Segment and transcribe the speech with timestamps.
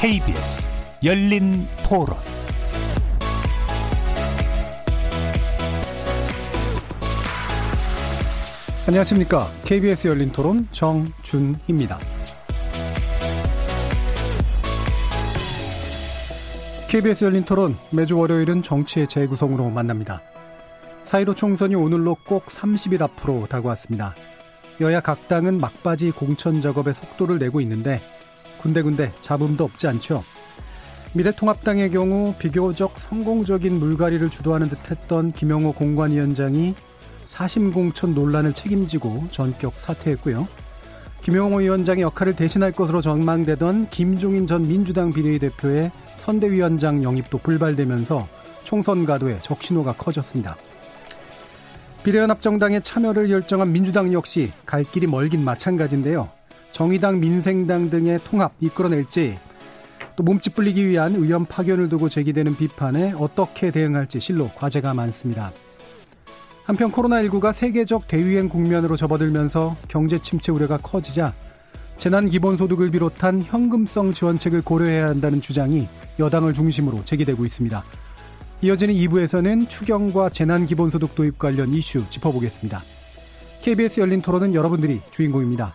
[0.00, 0.70] KBS
[1.04, 2.16] 열린 토론
[8.88, 9.50] 안녕하십니까.
[9.66, 11.98] KBS 열린 토론 정준희입니다.
[16.88, 20.22] KBS 열린 토론 매주 월요일은 정치의 재구성으로 만납니다.
[21.02, 24.14] 사이로 총선이 오늘로 꼭 30일 앞으로 다가왔습니다.
[24.80, 28.00] 여야 각 당은 막바지 공천 작업에 속도를 내고 있는데
[28.60, 30.22] 군데군데 잡음도 없지 않죠.
[31.12, 36.74] 미래통합당의 경우 비교적 성공적인 물갈이를 주도하는 듯했던 김영호 공관위원장이
[37.26, 40.46] 사심 공천 논란을 책임지고 전격 사퇴했고요.
[41.22, 48.28] 김용호 위원장의 역할을 대신할 것으로 전망되던 김종인 전 민주당 비례대표의 선대위원장 영입도 불발되면서
[48.64, 50.56] 총선 가도에 적신호가 커졌습니다.
[52.04, 56.30] 비례연합정당의 참여를 결정한 민주당 역시 갈 길이 멀긴 마찬가지인데요.
[56.72, 59.36] 정의당, 민생당 등의 통합 이끌어낼지
[60.16, 65.52] 또 몸집 불리기 위한 의원 파견을 두고 제기되는 비판에 어떻게 대응할지 실로 과제가 많습니다.
[66.64, 71.34] 한편 코로나19가 세계적 대유행 국면으로 접어들면서 경제 침체 우려가 커지자
[71.96, 77.82] 재난 기본소득을 비롯한 현금성 지원책을 고려해야 한다는 주장이 여당을 중심으로 제기되고 있습니다.
[78.62, 82.80] 이어지는 2부에서는 추경과 재난 기본소득 도입 관련 이슈 짚어보겠습니다.
[83.62, 85.74] KBS 열린 토론은 여러분들이 주인공입니다.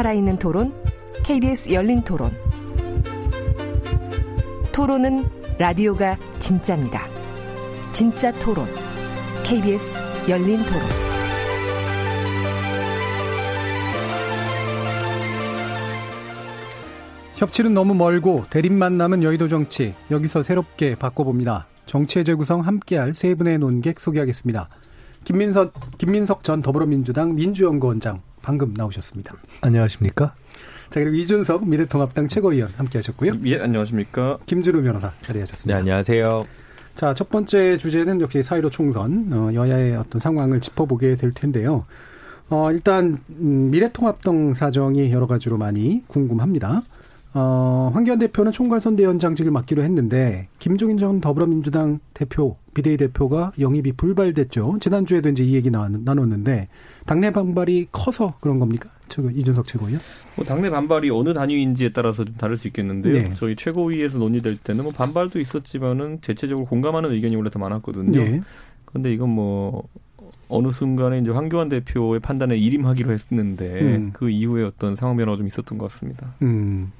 [0.00, 0.72] 살아있는 토론,
[1.24, 2.34] KBS 열린 토론.
[4.72, 5.26] 토론은
[5.58, 7.06] 라디오가 진짜입니다.
[7.92, 8.66] 진짜 토론.
[9.44, 10.80] KBS 열린 토론.
[17.36, 19.94] 협치는 너무 멀고 대립만 남은 여의도 정치.
[20.10, 21.66] 여기서 새롭게 바꿔봅니다.
[21.84, 24.70] 정치의 재구성 함께할 세 분의 논객 소개하겠습니다.
[25.24, 29.34] 김민석, 김민석 전 더불어민주당 민주연구원장 방금 나오셨습니다.
[29.62, 30.34] 안녕하십니까?
[30.90, 33.34] 자, 그리고 이준석 미래통합당 최고위원 함께 하셨고요.
[33.44, 34.36] 예, 안녕하십니까?
[34.46, 35.74] 김주루 변호사 자리하셨습니다.
[35.74, 36.44] 네, 안녕하세요.
[36.96, 41.84] 자, 첫 번째 주제는 역시 사이로 총선, 어, 여야의 어떤 상황을 짚어보게 될 텐데요.
[42.48, 46.82] 어, 일단, 음, 미래통합당 사정이 여러 가지로 많이 궁금합니다.
[47.32, 54.78] 어, 황교안 대표는 총괄선대위원장직을 맡기로 했는데 김종인 전 더불어민주당 대표 비대위 대표가 영입이 불발됐죠.
[54.80, 56.68] 지난주에도 이제 이 얘기 나눴는데
[57.06, 58.90] 당내 반발이 커서 그런 겁니까?
[59.08, 60.00] 저 이준석 최고위원?
[60.36, 63.12] 뭐 당내 반발이 어느 단위인지에 따라서 좀 다를 수 있겠는데요.
[63.12, 63.34] 네.
[63.34, 68.22] 저희 최고위에서 논의될 때는 뭐 반발도 있었지만은 대체적으로 공감하는 의견이 원래 더 많았거든요.
[68.22, 68.40] 네.
[68.84, 69.84] 그런데 이건 뭐
[70.48, 74.10] 어느 순간에 이제 황교안 대표의 판단에 일임하기로 했는데 음.
[74.12, 76.34] 그 이후에 어떤 상황 변화가 좀 있었던 것 같습니다.
[76.42, 76.92] 음.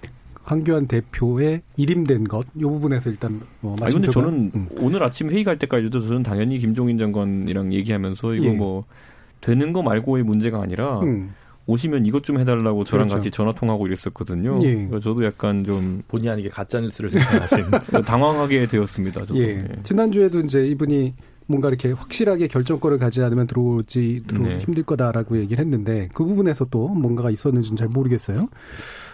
[0.50, 4.68] 황교안 대표의 일임된 것, 이 부분에서 일단 뭐 아니 근데 저는 음.
[4.78, 8.50] 오늘 아침 회의 갈 때까지도 저는 당연히 김종인 장관이랑 얘기하면서 이거 예.
[8.50, 8.84] 뭐
[9.40, 11.32] 되는 거 말고의 문제가 아니라 음.
[11.66, 13.14] 오시면 이것 좀 해달라고 저랑 그렇죠.
[13.14, 14.58] 같이 전화 통하고 이랬었거든요.
[14.64, 14.86] 예.
[14.88, 17.66] 그래서 저도 약간 좀 본의 아니게 가짜 뉴스를 생각하신
[18.04, 19.26] 당황하게 되었습니다.
[19.26, 19.40] 저도.
[19.40, 19.58] 예.
[19.58, 19.68] 예.
[19.84, 21.14] 지난 주에도 이제 이분이
[21.46, 24.58] 뭔가 이렇게 확실하게 결정권을 가지 않으면 들어오지 들어 네.
[24.58, 28.48] 힘들 거다라고 얘기를 했는데 그 부분에서 또 뭔가가 있었는지는 잘 모르겠어요.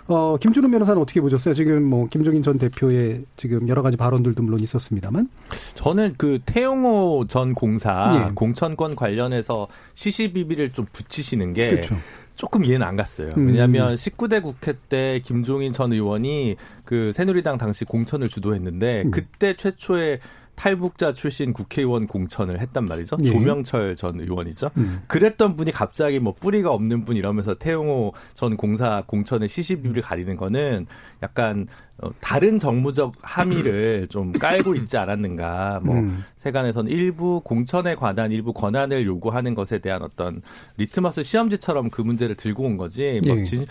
[0.08, 1.54] 어, 김준우 변호사는 어떻게 보셨어요?
[1.54, 5.28] 지금 뭐 김종인 전 대표의 지금 여러 가지 발언들도 물론 있었습니다만.
[5.74, 8.32] 저는 그 태용호 전 공사 예.
[8.34, 11.96] 공천권 관련해서 시시비비를 좀 붙이시는 게 그렇죠.
[12.36, 13.30] 조금 이해는 안 갔어요.
[13.36, 13.48] 음.
[13.48, 19.10] 왜냐하면 19대 국회 때 김종인 전 의원이 그 새누리당 당시 공천을 주도했는데 음.
[19.10, 20.20] 그때 최초의
[20.56, 23.18] 탈북자 출신 국회의원 공천을 했단 말이죠.
[23.22, 23.26] 예.
[23.26, 24.70] 조명철 전 의원이죠.
[24.78, 25.02] 음.
[25.06, 30.86] 그랬던 분이 갑자기 뭐 뿌리가 없는 분 이러면서 태용호 전 공사 공천의 시시비를 가리는 거는
[31.22, 31.85] 약간 어,
[32.20, 35.80] 다른 정무적 함의를 좀 깔고 있지 않았는가.
[35.82, 36.22] 뭐 음.
[36.36, 40.42] 세간에서는 일부 공천에 관한 일부 권한을 요구하는 것에 대한 어떤
[40.76, 43.20] 리트머스 시험지처럼 그 문제를 들고 온 거지.
[43.26, 43.44] 뭐 예.
[43.44, 43.66] 진,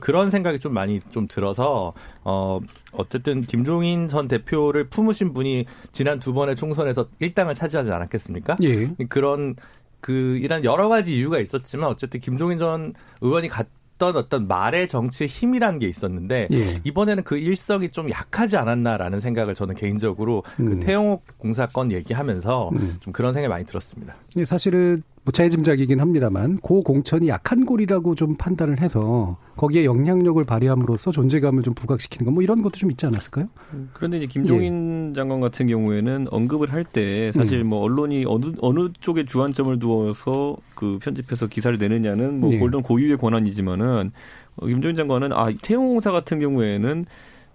[0.00, 1.92] 그런 생각이 좀 많이 좀 들어서
[2.22, 2.60] 어
[2.92, 8.56] 어쨌든 김종인 전 대표를 품으신 분이 지난 두 번의 총선에서 일당을 차지하지 않았겠습니까?
[8.62, 8.86] 예.
[9.08, 9.56] 그런
[10.00, 15.28] 그 이런 여러 가지 이유가 있었지만 어쨌든 김종인 전 의원이 갔 어떤 어떤 말의 정치의
[15.28, 16.80] 힘이라는 게 있었는데 예.
[16.84, 20.80] 이번에는 그 일성이 좀 약하지 않았나라는 생각을 저는 개인적으로 그 음.
[20.80, 22.96] 그 태용호 공사건 얘기하면서 음.
[23.00, 24.14] 좀 그런 생각이 많이 들었습니다.
[24.44, 31.62] 사실은 뭐 재짐작이긴 합니다만 고 공천이 약한 골이라고 좀 판단을 해서 거기에 영향력을 발휘함으로써 존재감을
[31.62, 33.46] 좀 부각시키는 거 뭐 이런 것도 좀 있지 않았을까요?
[33.94, 35.14] 그런데 이제 김종인 예.
[35.14, 37.68] 장관 같은 경우에는 언급을 할 때 사실 음.
[37.68, 42.58] 뭐 언론이 어느 어느 쪽에 주안점을 두어서 그 편집해서 기사를 내느냐는 뭐 예.
[42.58, 44.10] 골든 고유의 권한이지만은
[44.56, 47.06] 어, 김종인 장관은 아 태용 공사 같은 경우에는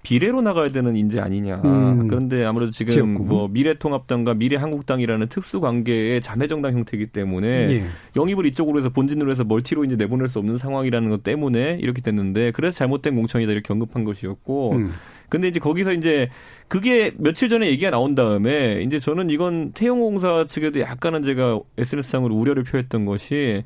[0.04, 1.62] 비례로 나가야 되는 인재 아니냐.
[1.66, 2.08] 음.
[2.08, 3.24] 그런데 아무래도 지금 지역구.
[3.24, 7.84] 뭐 미래통합당과 미래한국당이라는 특수 관계의 자매정당 형태이기 때문에 예.
[8.16, 12.52] 영입을 이쪽으로 해서 본진으로 해서 멀티로 이제 내보낼 수 없는 상황이라는 것 때문에 이렇게 됐는데
[12.52, 14.92] 그래서 잘못된 공천이다 이렇게 언급한 것이었고 음.
[15.28, 16.30] 근데 이제 거기서 이제
[16.68, 22.64] 그게 며칠 전에 얘기가 나온 다음에 이제 저는 이건 태용공사 측에도 약간은 제가 SNS상으로 우려를
[22.64, 23.64] 표했던 것이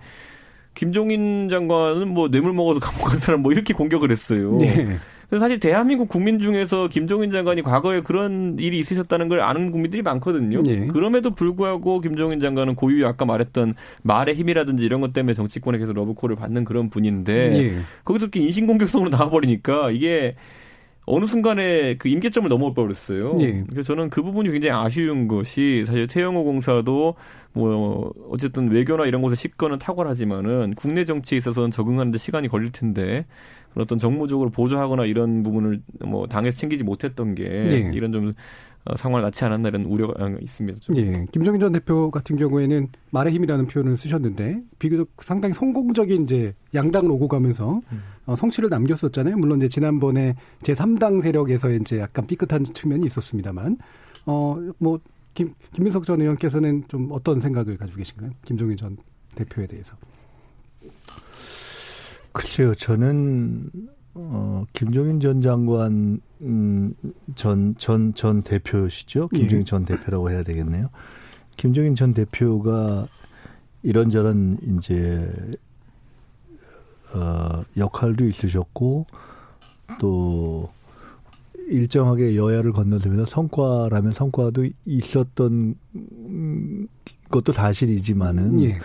[0.73, 4.57] 김종인 장관은 뭐 뇌물 먹어서 감옥 간 사람 뭐 이렇게 공격을 했어요.
[4.59, 4.97] 네.
[5.39, 10.61] 사실 대한민국 국민 중에서 김종인 장관이 과거에 그런 일이 있으셨다는 걸 아는 국민들이 많거든요.
[10.65, 10.87] 예.
[10.87, 16.35] 그럼에도 불구하고 김종인 장관은 고유 아까 말했던 말의 힘이라든지 이런 것 때문에 정치권에 계속 러브콜을
[16.35, 17.77] 받는 그런 분인데 예.
[18.05, 20.35] 거기서 이렇게 인신공격성으로 나와버리니까 이게
[21.05, 23.35] 어느 순간에 그 임계점을 넘어 버렸어요.
[23.41, 23.63] 예.
[23.69, 27.15] 그래서 저는 그 부분이 굉장히 아쉬운 것이 사실 태영호 공사도
[27.53, 33.25] 뭐 어쨌든 외교나 이런 곳에 식권은 탁월하지만은 국내 정치에 있어서는 적응하는데 시간이 걸릴 텐데
[33.75, 37.91] 어떤 정무적으로 보조하거나 이런 부분을 뭐 당에서 챙기지 못했던 게 네.
[37.93, 38.31] 이런 좀
[38.85, 40.79] 어, 상황을 낳지 않았나 이런 우려가 있습니다.
[40.81, 40.97] 좀.
[40.97, 41.25] 예.
[41.31, 47.29] 김정인 전 대표 같은 경우에는 말의 힘이라는 표현을 쓰셨는데 비교적 상당히 성공적인 이제 양당을 오고
[47.29, 48.03] 가면서 음.
[48.25, 49.37] 어, 성취를 남겼었잖아요.
[49.37, 53.77] 물론 이제 지난번에 제 3당 세력에서 이제 약간 삐끗한 측면이 있었습니다만
[54.25, 54.99] 어뭐
[55.33, 58.31] 김, 김민석 전 의원께서는 좀 어떤 생각을 가지고 계신가요?
[58.45, 58.97] 김종인 전
[59.35, 59.95] 대표에 대해서.
[62.33, 63.69] 글쎄요, 저는
[64.15, 66.93] 어, 김종인 전 장관 음,
[67.35, 69.29] 전, 전, 전 대표시죠?
[69.29, 69.65] 김종인 예.
[69.65, 70.89] 전 대표라고 해야 되겠네요.
[71.57, 73.07] 김종인 전 대표가
[73.81, 75.31] 이런저런 이제
[77.13, 79.05] 어, 역할도 있으셨고
[79.99, 80.69] 또
[81.69, 85.75] 일정하게 여야를 건너들면서 성과라면 성과도 있었던
[87.29, 88.79] 것도 사실이지만은 예.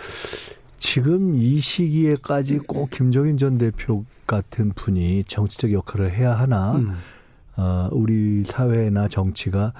[0.79, 6.93] 지금 이 시기에까지 꼭 김종인 전 대표 같은 분이 정치적 역할을 해야 하나, 음.
[7.57, 9.73] 어, 우리 사회나 정치가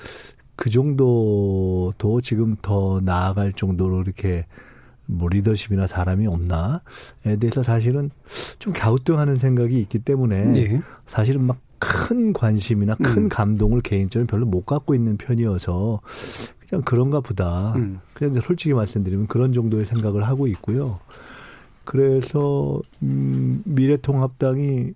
[0.56, 4.46] 그 정도도 지금 더 나아갈 정도로 이렇게
[5.06, 8.12] 뭐 리더십이나 사람이 없나에 대해서 사실은
[8.60, 10.82] 좀 갸우뚱하는 생각이 있기 때문에 네.
[11.08, 13.30] 사실은 막 큰 관심이나 큰 음.
[13.30, 16.02] 감동을 개인적으로 별로 못 갖고 있는 편이어서
[16.70, 17.74] 그냥 그런가 보다.
[17.76, 18.00] 음.
[18.14, 21.00] 그냥 솔직히 말씀드리면 그런 정도의 생각을 하고 있고요.
[21.84, 24.94] 그래서 음, 미래통합당이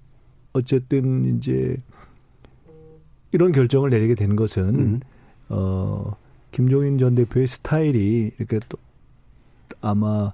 [0.54, 1.78] 어쨌든 이제
[3.32, 5.00] 이런 결정을 내리게 된 것은 음.
[5.50, 6.16] 어
[6.52, 8.78] 김종인 전 대표의 스타일이 이렇게 또
[9.82, 10.32] 아마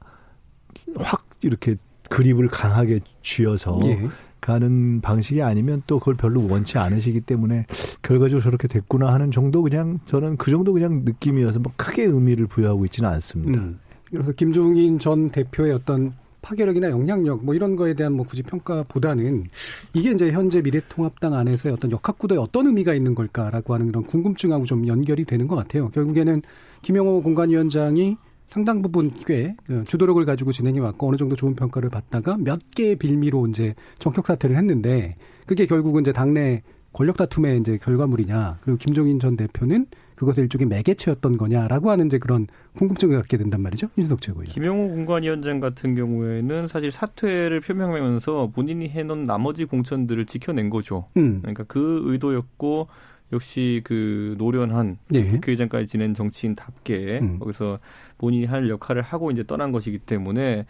[0.97, 1.77] 확 이렇게
[2.09, 4.09] 그립을 강하게 쥐어서 예.
[4.49, 7.65] 가는 방식이 아니면 또 그걸 별로 원치 않으시기 때문에
[8.01, 12.85] 결과적으로 저렇게 됐구나 하는 정도 그냥 저는 그 정도 그냥 느낌이어서 뭐 크게 의미를 부여하고
[12.85, 13.59] 있지는 않습니다.
[13.59, 13.79] 음.
[14.09, 19.45] 그래서 김종인 전 대표의 어떤 파괴력이나 영향력 뭐 이런 거에 대한 뭐 굳이 평가보다는
[19.93, 24.87] 이게 이제 현재 미래통합당 안에서의 어떤 역학구도에 어떤 의미가 있는 걸까라고 하는 그런 궁금증하고 좀
[24.87, 25.89] 연결이 되는 것 같아요.
[25.89, 26.41] 결국에는
[26.81, 28.18] 김영호 공관위원장이
[28.49, 33.47] 상당 부분 꽤그 주도력을 가지고 진행해 왔고 어느 정도 좋은 평가를 받다가 몇 개의 빌미로
[33.47, 35.15] 이제 정격 사퇴를 했는데
[35.45, 41.37] 그게 결국은 이제 당내 권력 다툼의 이제 결과물이냐 그리고 김종인 전 대표는 그것을 일종의 매개체였던
[41.37, 44.47] 거냐라고 하는 이제 그런 궁금증을 갖게 된단 말이죠 이준석 최고위원.
[44.47, 51.06] 김용호 공관위원장 같은 경우에는 사실 사퇴를 표명하면서 본인이 해놓은 나머지 공천들을 지켜낸 거죠.
[51.15, 51.39] 음.
[51.41, 52.87] 그러니까 그 의도였고
[53.31, 55.24] 역시 그 노련한 네.
[55.24, 57.40] 국회의장까지 지낸 정치인답게 음.
[57.40, 57.80] 거기서
[58.18, 60.66] 본인이 할 역할을 하고 이제 떠난 것이기 때문에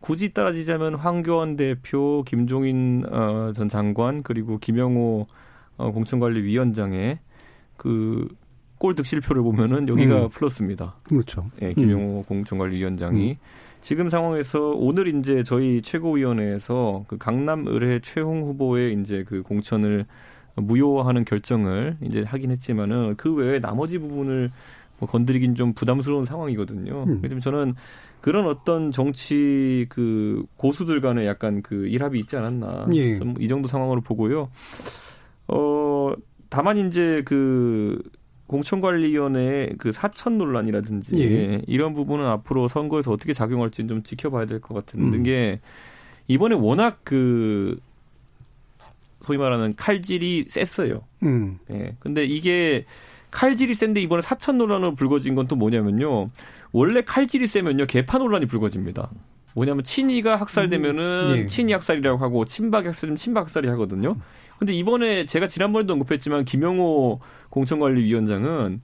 [0.00, 5.26] 굳이 따라지자면 황교안 대표, 김종인 어, 전 장관 그리고 김영호
[5.76, 7.18] 어, 공천관리위원장의
[7.76, 10.28] 그골 득실표를 보면은 여기가 음.
[10.30, 10.96] 플러스입니다.
[11.04, 11.50] 그렇죠.
[11.62, 12.24] 예, 김영호 음.
[12.24, 13.36] 공천관리위원장이 음.
[13.82, 20.06] 지금 상황에서 오늘 이제 저희 최고위원회에서 그 강남 의뢰 최홍 후보의 이제 그 공천을
[20.56, 24.50] 무효화하는 결정을 이제 하긴 했지만은 그 외에 나머지 부분을
[24.98, 27.04] 뭐 건드리긴 좀 부담스러운 상황이거든요.
[27.06, 27.20] 음.
[27.22, 27.74] 그래서 저는
[28.20, 32.88] 그런 어떤 정치 그 고수들 간에 약간 그 일합이 있지 않았나.
[32.94, 33.18] 예.
[33.38, 34.50] 이 정도 상황으로 보고요.
[35.48, 36.12] 어,
[36.50, 38.02] 다만 이제 그
[38.46, 41.62] 공천관리위원회의 그 사천 논란이라든지 예.
[41.66, 45.22] 이런 부분은 앞으로 선거에서 어떻게 작용할지 좀 지켜봐야 될 것 같은 음.
[45.22, 45.60] 게
[46.28, 47.78] 이번에 워낙 그
[49.22, 51.02] 소위 말하는 칼질이 셌어요.
[51.22, 51.58] 음.
[51.70, 51.96] 예.
[52.00, 52.84] 근데 이게
[53.30, 56.30] 칼질이 센데 이번에 사천 논란으로 불거진 건 또 뭐냐면요.
[56.72, 59.10] 원래 칼질이 세면요 개파 논란이 불거집니다.
[59.54, 61.46] 뭐냐면 친이가 학살되면은 음, 예.
[61.46, 64.16] 친이 학살이라고 하고 친박 학살이면 친박 학살이 하거든요.
[64.58, 68.82] 근데 이번에 제가 지난번에도 언급했지만 김영호 공천관리위원장은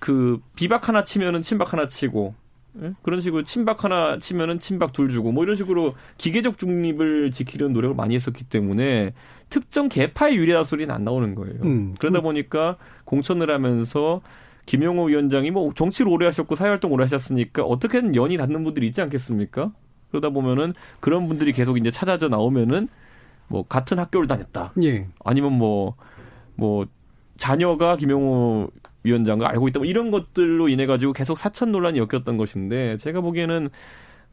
[0.00, 2.34] 그 비박 하나 치면은 친박 하나 치고
[2.82, 2.92] 예?
[3.02, 7.96] 그런 식으로 친박 하나 치면은 친박 둘 주고 뭐 이런 식으로 기계적 중립을 지키려는 노력을
[7.96, 9.12] 많이 했었기 때문에
[9.48, 11.62] 특정 개파의 유리한 소리는 안 나오는 거예요.
[11.62, 11.94] 음.
[11.98, 14.20] 그러다 보니까 공천을 하면서
[14.66, 19.72] 김용호 위원장이 뭐 정치를 오래 하셨고 사회활동 오래 하셨으니까 어떻게든 연이 닿는 분들이 있지 않겠습니까?
[20.10, 22.88] 그러다 보면은 그런 분들이 계속 이제 찾아져 나오면은
[23.48, 24.72] 뭐 같은 학교를 다녔다.
[24.82, 25.06] 예.
[25.24, 25.94] 아니면 뭐뭐
[26.56, 26.86] 뭐
[27.36, 28.70] 자녀가 김용호
[29.04, 29.78] 위원장과 알고 있다.
[29.78, 33.70] 뭐 이런 것들로 인해 가지고 계속 사천 논란이 엮였던 것인데 제가 보기에는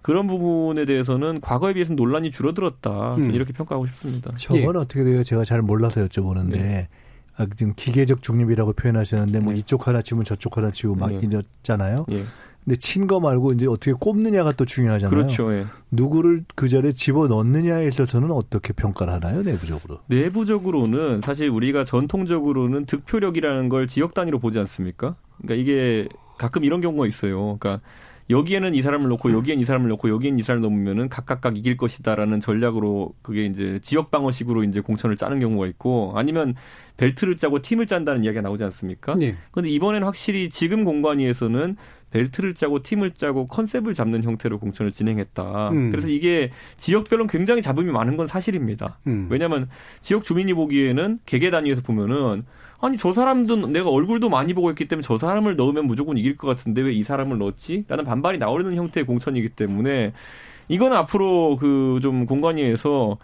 [0.04, 3.14] 그런 부분에 대해서는 과거에 비해서 논란이 줄어들었다.
[3.16, 3.34] 음.
[3.34, 4.32] 이렇게 평가하고 싶습니다.
[4.38, 4.80] 저건 예.
[4.80, 5.24] 어떻게 돼요?
[5.24, 6.88] 제가 잘 몰라서 여쭤보는데 네.
[7.36, 9.60] 아, 지금 기계적 중립이라고 표현하셨는데 뭐 네.
[9.60, 11.20] 이쪽 하나 치면 저쪽 하나 치고 막 네.
[11.24, 12.06] 이랬잖아요.
[12.08, 12.22] 네.
[12.64, 15.10] 근데 친 거 말고 이제 어떻게 꼽느냐가 또 중요하잖아요.
[15.10, 15.54] 그렇죠.
[15.54, 15.66] 예.
[15.92, 20.00] 누구를 그 자리에 집어 넣느냐에 있어서는 어떻게 평가를 하나요, 내부적으로?
[20.08, 25.16] 내부적으로는 사실 우리가 전통적으로는 득표력이라는 걸 지역 단위로 보지 않습니까?
[25.42, 26.08] 그러니까 이게
[26.38, 27.58] 가끔 이런 경우가 있어요.
[27.58, 27.82] 그러니까
[28.30, 32.40] 여기에는 이 사람을 놓고 여기엔 이 사람을 놓고 여기엔 이 사람을 놓으면은 각각각 이길 것이다라는
[32.40, 36.56] 전략으로 그게 이제 지역 방어식으로 이제 공천을 짜는 경우가 있고 아니면
[36.98, 39.16] 벨트를 짜고 팀을 짠다는 이야기가 나오지 않습니까?
[39.16, 39.34] 네.
[39.52, 41.76] 그런데 이번에는 확실히 지금 공관위에서는
[42.12, 45.70] 벨트를 짜고 팀을 짜고 컨셉을 잡는 형태로 공천을 진행했다.
[45.70, 45.90] 음.
[45.90, 49.00] 그래서 이게 지역별로 굉장히 잡음이 많은 건 사실입니다.
[49.08, 49.28] 음.
[49.32, 49.68] 왜냐하면
[50.02, 52.46] 지역 주민이 보기에는 개개 단위에서 보면은
[52.86, 56.48] 아니 저 사람도 내가 얼굴도 많이 보고 있기 때문에 저 사람을 넣으면 무조건 이길 것
[56.48, 57.86] 같은데 왜 이 사람을 넣었지?
[57.88, 60.12] 라는 반발이 나오는 형태의 공천이기 때문에
[60.68, 63.18] 이건 앞으로 그 좀 공관위에서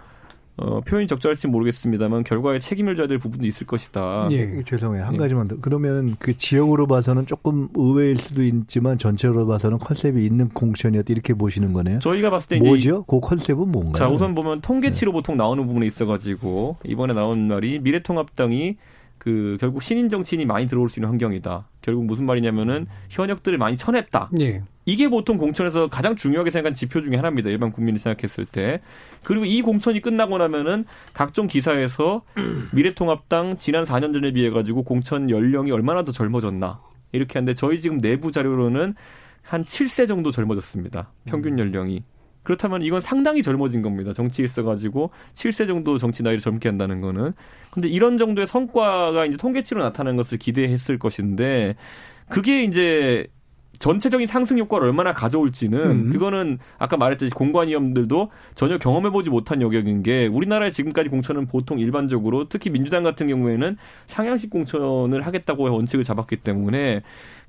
[0.58, 4.28] 어, 표현이 적절할지 모르겠습니다만 결과에 책임을 져야 될 부분도 있을 것이다.
[4.32, 5.06] 예, 죄송해요.
[5.06, 5.18] 한 예.
[5.18, 5.56] 가지만 더.
[5.62, 11.72] 그러면 그 지역으로 봐서는 조금 의외일 수도 있지만 전체로 봐서는 컨셉이 있는 공천이었다 이렇게 보시는
[11.72, 12.00] 거네요.
[12.00, 13.04] 저희가 봤을 때 뭐죠?
[13.04, 13.94] 그 컨셉은 뭔가요?
[13.94, 15.14] 자, 우선 보면 통계치로 네.
[15.14, 18.76] 보통 나오는 부분이 있어가지고 이번에 나온 말이 미래통합당이
[19.20, 21.68] 그 결국 신인 정치인이 많이 들어올 수 있는 환경이다.
[21.82, 24.32] 결국 무슨 말이냐면은 현역들을 많이 쳐냈다.
[24.40, 24.64] 예.
[24.86, 27.50] 이게 보통 공천에서 가장 중요하게 생각한 지표 중에 하나입니다.
[27.50, 28.80] 일반 국민이 생각했을 때.
[29.24, 32.24] 그리고 이 공천이 끝나고 나면은 각종 기사에서
[32.72, 36.80] 미래통합당 지난 4년 전에 비해 가지고 공천 연령이 얼마나 더 젊어졌나
[37.12, 38.96] 이렇게 하는데 저희 지금 내부 자료로는
[39.44, 41.12] 한 7세 정도 젊어졌습니다.
[41.26, 41.60] 평균 음.
[41.60, 42.04] 연령이.
[42.50, 44.12] 그렇다면 이건 상당히 젊어진 겁니다.
[44.12, 47.34] 정치에 있어가지고 7세 정도 정치 나이를 젊게 한다는 거는.
[47.70, 51.76] 근데 이런 정도의 성과가 이제 통계치로 나타나는 것을 기대했을 것인데
[52.28, 53.28] 그게 이제
[53.80, 56.10] 전체적인 상승 효과를 얼마나 가져올지는 음.
[56.10, 62.70] 그거는 아까 말했듯이 공관위원들도 전혀 경험해보지 못한 영역인 게 우리나라의 지금까지 공천은 보통 일반적으로 특히
[62.70, 67.02] 민주당 같은 경우에는 상향식 공천을 하겠다고 원칙을 잡았기 때문에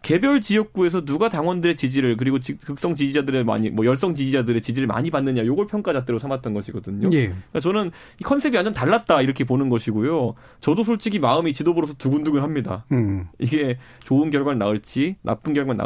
[0.03, 5.45] 개별 지역구에서 누가 당원들의 지지를 그리고 극성 지지자들의 많이 뭐 열성 지지자들의 지지를 많이 받느냐
[5.45, 7.11] 요걸 평가잣대로 삼았던 것이거든요.
[7.13, 7.27] 예.
[7.27, 10.35] 그러니까 저는 이 컨셉이 완전 달랐다 이렇게 보는 것이고요.
[10.61, 12.87] 저도 솔직히 마음이 지도부로서 두근두근합니다.
[12.93, 13.29] 음.
[13.39, 15.77] 이게 좋은 결과를 낳을지 나쁜 결과를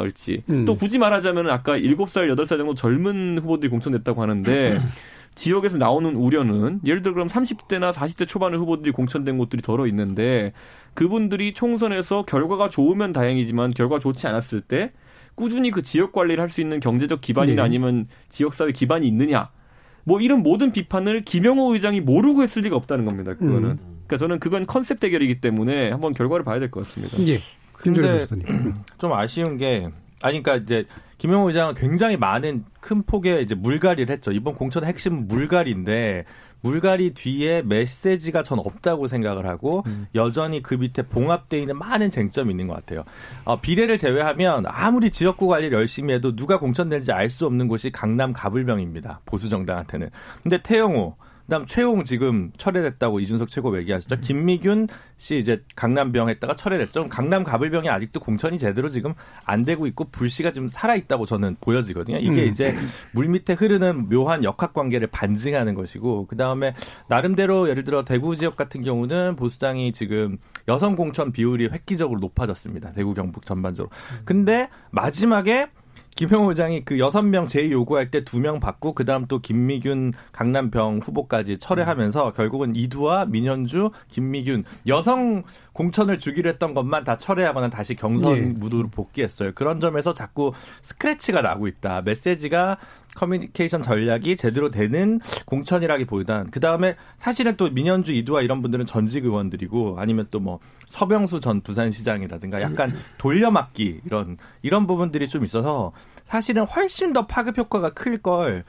[0.50, 0.64] 음.
[0.64, 4.78] 또 굳이 말하자면 아까 7살 8살 정도 젊은 후보들이 공천됐다고 하는데
[5.34, 10.52] 지역에서 나오는 우려는 예를 들어 그럼 30대나 40대 초반의 후보들이 공천된 곳들이 덜어 있는데
[10.94, 14.92] 그분들이 총선에서 결과가 좋으면 다행이지만 결과 좋지 않았을 때
[15.34, 17.66] 꾸준히 그 지역 관리를 할 수 있는 경제적 기반이나 네.
[17.66, 19.48] 아니면 지역사회 기반이 있느냐
[20.04, 23.34] 뭐 이런 모든 비판을 김영호 의장이 모르고 했을 리가 없다는 겁니다.
[23.34, 23.70] 그거는.
[23.70, 23.78] 음.
[24.06, 27.16] 그러니까 저는 그건 컨셉 대결이기 때문에 한번 결과를 봐야 될 것 같습니다.
[27.26, 27.38] 예.
[27.72, 28.26] 근데
[28.98, 29.88] 좀 아쉬운 게
[30.24, 30.86] 아니 그러니까 이제
[31.18, 34.32] 김영호 의장은 굉장히 많은 큰 폭의 이제 물갈이를 했죠.
[34.32, 36.24] 이번 공천의 핵심은 물갈이인데
[36.62, 40.06] 물갈이 뒤에 메시지가 전 없다고 생각을 하고 음.
[40.14, 43.04] 여전히 그 밑에 봉합되어 있는 많은 쟁점이 있는 것 같아요.
[43.44, 48.32] 어, 비례를 제외하면 아무리 지역구 관리를 열심히 해도 누가 공천될지 알 수 없는 곳이 강남
[48.32, 49.20] 가불병입니다.
[49.26, 50.08] 보수 정당한테는.
[50.42, 54.16] 근데 태영호 그다음 최홍 지금 철회됐다고 이준석 최고 얘기하셨죠.
[54.16, 54.20] 음.
[54.20, 57.08] 김미균 씨 이제 강남병 했다가 철회됐죠.
[57.08, 62.18] 강남 가불병이 아직도 공천이 제대로 지금 안 되고 있고 불씨가 좀 살아 있다고 저는 보여지거든요.
[62.18, 62.48] 이게 음.
[62.48, 62.74] 이제
[63.12, 66.74] 물 밑에 흐르는 묘한 역학 관계를 반증하는 것이고 그다음에
[67.08, 72.92] 나름대로 예를 들어 대구 지역 같은 경우는 보수당이 지금 여성 공천 비율이 획기적으로 높아졌습니다.
[72.92, 73.90] 대구 경북 전반적으로.
[74.24, 75.68] 근데 마지막에
[76.16, 81.00] 김영호 의장이 그 여섯 명 제의 요구할 때 두 명 받고 그다음 또 김미균 강남병
[81.02, 85.42] 후보까지 철회하면서 결국은 이두와 민현주, 김미균 여성
[85.74, 88.40] 공천을 주기로 했던 것만 다 철회하거나 다시 경선 예.
[88.40, 89.52] 무드로 복귀했어요.
[89.54, 92.00] 그런 점에서 자꾸 스크래치가 나고 있다.
[92.02, 92.78] 메시지가
[93.16, 99.96] 커뮤니케이션 전략이 제대로 되는 공천이라기보단 그 다음에 사실은 또 민현주 이두와 이런 분들은 전직 의원들이고
[99.98, 105.92] 아니면 또 뭐 서병수 전 부산시장이라든가 약간 돌려막기 이런 이런 부분들이 좀 있어서
[106.26, 108.64] 사실은 훨씬 더 파급 효과가 클 걸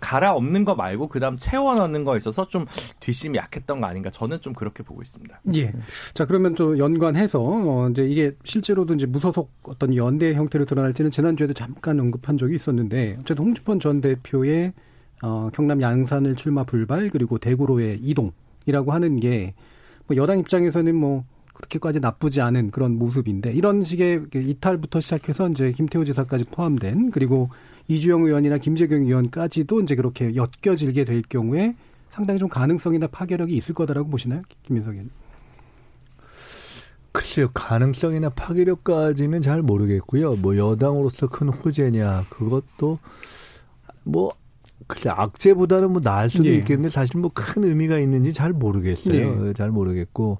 [0.00, 2.66] 갈아 없는 거 말고 그다음 채워 넣는 거에 있어서 좀
[3.00, 5.40] 뒷심이 약했던 거 아닌가 저는 좀 그렇게 보고 있습니다.
[5.54, 5.72] 예.
[6.14, 11.52] 자 그러면 좀 연관해서 어 이제 이게 실제로도 이제 무소속 어떤 연대 형태로 드러날지는 지난주에도
[11.52, 14.72] 잠깐 언급한 적이 있었는데 어쨌든 홍주펀 전 대표의
[15.22, 19.54] 어 경남 양산을 출마 불발 그리고 대구로의 이동이라고 하는 게
[20.06, 25.72] 뭐 여당 입장에서는 뭐 그렇게까지 나쁘지 않은 그런 모습인데 이런 식의 그 이탈부터 시작해서 이제
[25.72, 27.48] 김태우 지사까지 포함된 그리고
[27.88, 31.76] 이주영 의원이나 김재경 의원까지도 이제 그렇게 엮여질게 될 경우에
[32.10, 35.10] 상당히 좀 가능성이나 파괴력이 있을 거다라고 보시나요, 김민석 의원?
[37.12, 40.36] 글쎄요, 가능성이나 파괴력까지는 잘 모르겠고요.
[40.36, 42.98] 뭐 여당으로서 큰 호재냐 그것도
[44.04, 44.32] 뭐
[44.86, 46.56] 글쎄 악재보다는 뭐 나을 수도 예.
[46.56, 49.48] 있겠는데 사실 뭐 큰 의미가 있는지 잘 모르겠어요.
[49.48, 49.52] 예.
[49.54, 50.38] 잘 모르겠고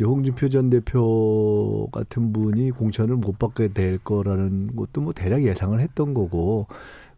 [0.00, 5.78] 이제 홍준표 전 대표 같은 분이 공천을 못 받게 될 거라는 것도 뭐 대략 예상을
[5.78, 6.66] 했던 거고.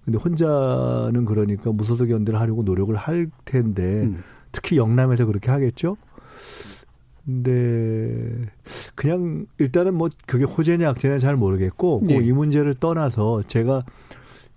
[0.04, 4.18] 근데 혼자는 그러니까 무소속 연대를 하려고 노력을 할 텐데 음.
[4.50, 5.96] 특히 영남에서 그렇게 하겠죠.
[7.24, 8.50] 근데
[8.96, 12.16] 그냥 일단은 뭐 그게 호재냐 악재냐 잘 모르겠고 네.
[12.16, 13.84] 이 문제를 떠나서 제가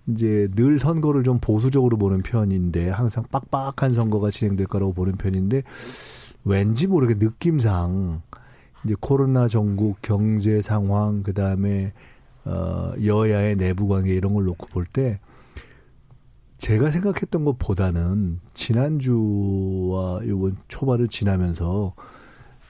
[0.08, 5.62] 이제 늘 선거를 좀 보수적으로 보는 편인데 항상 빡빡한 선거가 진행될 거라고 보는 편인데
[6.46, 8.22] 왠지 모르게 느낌상
[8.84, 11.92] 이제 코로나 전국 경제 상황 그다음에
[12.44, 15.18] 어 여야의 내부 관계 이런 걸 놓고 볼 때
[16.58, 21.94] 제가 생각했던 것보다는 지난주와 이번 초반을 지나면서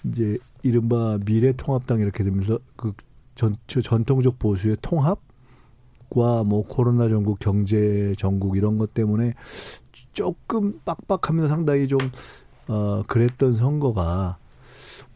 [0.04, 2.94] 이제 이른바 미래통합당 이렇게 되면서 그
[3.34, 9.34] 전, 전통적 보수의 통합과 뭐 코로나 전국 경제 전국 이런 것 때문에
[10.12, 11.98] 조금 빡빡하면서 상당히 좀
[12.68, 14.38] 어, 그랬던 선거가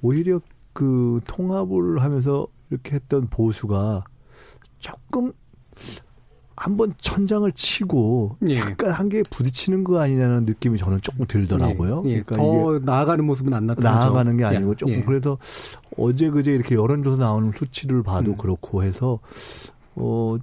[0.02, 0.40] 오히려
[0.72, 4.04] 그 통합을 하면서 이렇게 했던 보수가
[4.78, 5.32] 조금
[6.56, 8.58] 한번 천장을 치고 예.
[8.58, 12.02] 약간 한개에 부딪히는 거 아니냐는 느낌이 저는 조금 들더라고요.
[12.04, 12.10] 예.
[12.10, 12.22] 예.
[12.22, 13.98] 그러니까 더 나아가는 모습은 안 나타나죠.
[13.98, 15.02] 나아가는 게 아니고 조금 예.
[15.02, 15.38] 그래서
[15.96, 18.36] 어제 그제 이렇게 여론조사 나오는 수치를 봐도 음.
[18.36, 19.20] 그렇고 해서
[19.96, 20.36] 어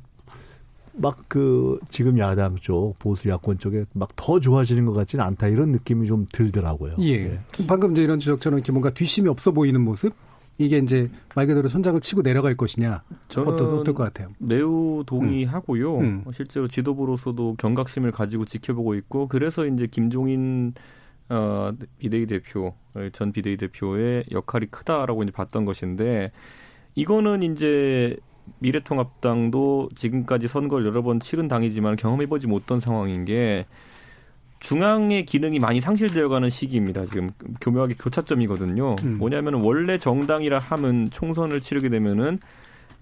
[0.98, 5.72] 막 그 지금 야당 쪽 보수 야권 쪽에 막 더 좋아지는 것 같지는 않다 이런
[5.72, 6.96] 느낌이 좀 들더라고요.
[7.00, 7.18] 예.
[7.26, 7.40] 네.
[7.68, 10.14] 방금 이제 이런 지적처럼 이렇게 뭔가 뒷심이 없어 보이는 모습
[10.58, 14.30] 이게 이제 말 그대로 손장을 치고 내려갈 것이냐 저는 어떨, 어떨 것 같아요.
[14.40, 15.98] 매우 동의하고요.
[16.00, 16.24] 음.
[16.26, 16.32] 음.
[16.34, 20.74] 실제로 지도부로서도 경각심을 가지고 지켜보고 있고 그래서 이제 김종인
[21.30, 22.74] 어, 비대위 대표
[23.14, 26.32] 전 비대위 대표의 역할이 크다라고 이제 봤던 것인데
[26.96, 28.18] 이거는 이제
[28.60, 33.66] 미래통합당도 지금까지 선거를 여러 번 치른 당이지만 경험해보지 못한 상황인 게
[34.60, 37.06] 중앙의 기능이 많이 상실되어가는 시기입니다.
[37.06, 37.30] 지금
[37.62, 38.96] 교묘하게 교차점이거든요.
[39.04, 39.18] 음.
[39.18, 42.40] 뭐냐면 원래 정당이라 하면 총선을 치르게 되면은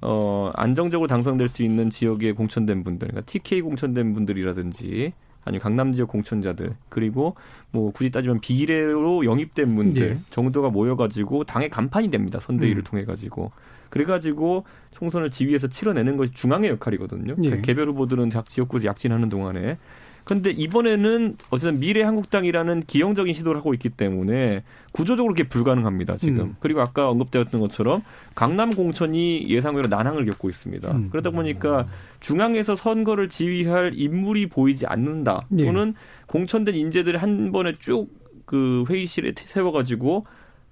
[0.02, 5.14] 어 안정적으로 당선될 수 있는 지역에 공천된 분들, 그러니까 TK 공천된 분들이라든지
[5.46, 7.36] 아니면 강남 지역 공천자들 그리고
[7.72, 10.20] 뭐 굳이 따지면 비례로 영입된 분들 예.
[10.32, 12.40] 정도가 모여가지고 당의 간판이 됩니다.
[12.40, 12.84] 선대위를 음.
[12.84, 13.52] 통해 가지고
[13.90, 17.36] 그래가지고 총선을 지휘해서 치러내는 것이 중앙의 역할이거든요.
[17.44, 17.62] 예.
[17.62, 19.78] 개별 후보들은 각 지역구에서 약진하는 동안에.
[20.24, 26.40] 근데 이번에는 어쨌든 미래 한국당이라는 기형적인 시도를 하고 있기 때문에 구조적으로 그게 불가능합니다, 지금.
[26.40, 26.56] 음.
[26.60, 28.02] 그리고 아까 언급되었던 것처럼
[28.34, 30.92] 강남 공천이 예상외로 난항을 겪고 있습니다.
[30.92, 31.10] 음.
[31.12, 31.86] 그러다 보니까
[32.22, 35.42] 중앙에서 선거를 지휘할 인물이 보이지 않는다.
[35.60, 35.66] 예.
[35.66, 35.94] 또는
[36.26, 40.26] 공천된 인재들이 한 번에 쭉 그 회의실에 세워가지고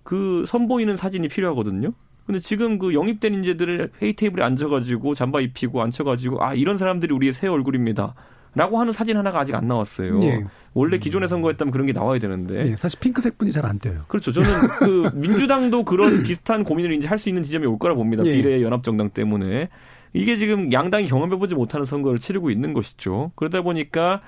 [0.04, 1.91] 그 선보이는 사진이 필요하거든요.
[2.25, 7.33] 근데 지금 그 영입된 인재들을 회의 테이블에 앉아가지고 잠바 입히고 앉혀가지고 아 이런 사람들이 우리의
[7.33, 8.13] 새 얼굴입니다.
[8.55, 10.19] 라고 하는 사진 하나가 아직 안 나왔어요.
[10.21, 10.43] 예.
[10.75, 12.71] 원래 기존의 선거였다면 그런 게 나와야 되는데.
[12.71, 14.03] 예, 사실 핑크색 분이 잘안 돼요.
[14.07, 14.31] 그렇죠.
[14.31, 18.23] 저는 그 민주당도 그런 비슷한 고민을 이제 할 수 있는 지점이 올 거라 봅니다.
[18.25, 18.31] 예.
[18.31, 19.69] 비례 연합정당 때문에.
[20.13, 23.31] 이게 지금 양당이 경험해보지 못하는 선거를 치르고 있는 것이죠.
[23.36, 24.21] 그러다 보니까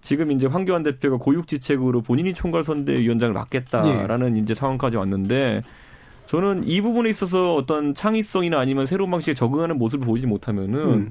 [0.00, 4.40] 지금 이제 황교안 대표가 고육지책으로 본인이 총괄선대위원장을 맡겠다라는 예.
[4.40, 5.60] 이제 상황까지 왔는데
[6.28, 11.10] 저는 이 부분에 있어서 어떤 창의성이나 아니면 새로운 방식에 적응하는 모습을 보이지 못하면은 음.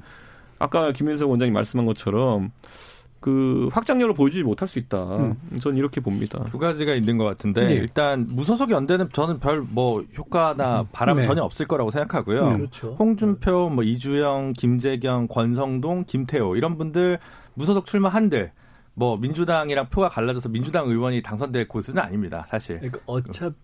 [0.60, 2.52] 아까 김윤석 원장님 말씀한 것처럼
[3.20, 5.16] 그 확장력을 보여주지 못할 수 있다.
[5.16, 5.34] 음.
[5.60, 6.44] 저는 이렇게 봅니다.
[6.50, 7.74] 두 가지가 있는 것 같은데 네.
[7.74, 10.86] 일단 무소속 연대는 저는 별 뭐 효과나 음.
[10.92, 11.26] 바람은 네.
[11.26, 12.44] 전혀 없을 거라고 생각하고요.
[12.46, 12.56] 음.
[12.56, 12.94] 그렇죠.
[12.96, 17.18] 홍준표, 뭐 이주영, 김재경, 권성동, 김태호 이런 분들
[17.54, 18.52] 무소속 출마한들
[18.94, 22.46] 뭐 민주당이랑 표가 갈라져서 민주당 의원이 당선될 곳은 아닙니다.
[22.48, 22.76] 사실.
[22.78, 23.56] 그러니까 어차피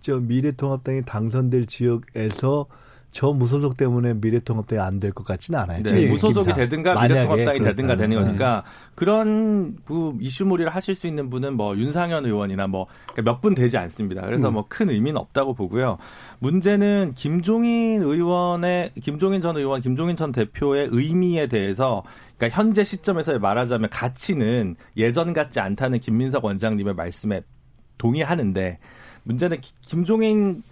[0.00, 2.66] 저 미래통합당이 당선될 지역에서
[3.12, 5.82] 저 무소속 때문에 미래통합당이 안 될 것 같지는 않아요.
[5.82, 8.90] 네, 무소속이 되든가 미래통합당이 되든가 되는 거니까 네.
[8.94, 14.20] 그런 그 이슈몰이를 하실 수 있는 분은 뭐 윤상현 의원이나 뭐 몇분 그러니까 되지 않습니다.
[14.22, 14.54] 그래서 음.
[14.54, 15.96] 뭐큰 의미는 없다고 보고요.
[16.40, 22.02] 문제는 김종인 의원의 김종인 전 의원, 김종인 전 대표의 의미에 대해서
[22.36, 27.40] 그러니까 현재 시점에서 말하자면 가치는 예전 같지 않다는 김민석 원장님의 말씀에
[27.96, 28.78] 동의하는데
[29.26, 30.62] 문제는 김종인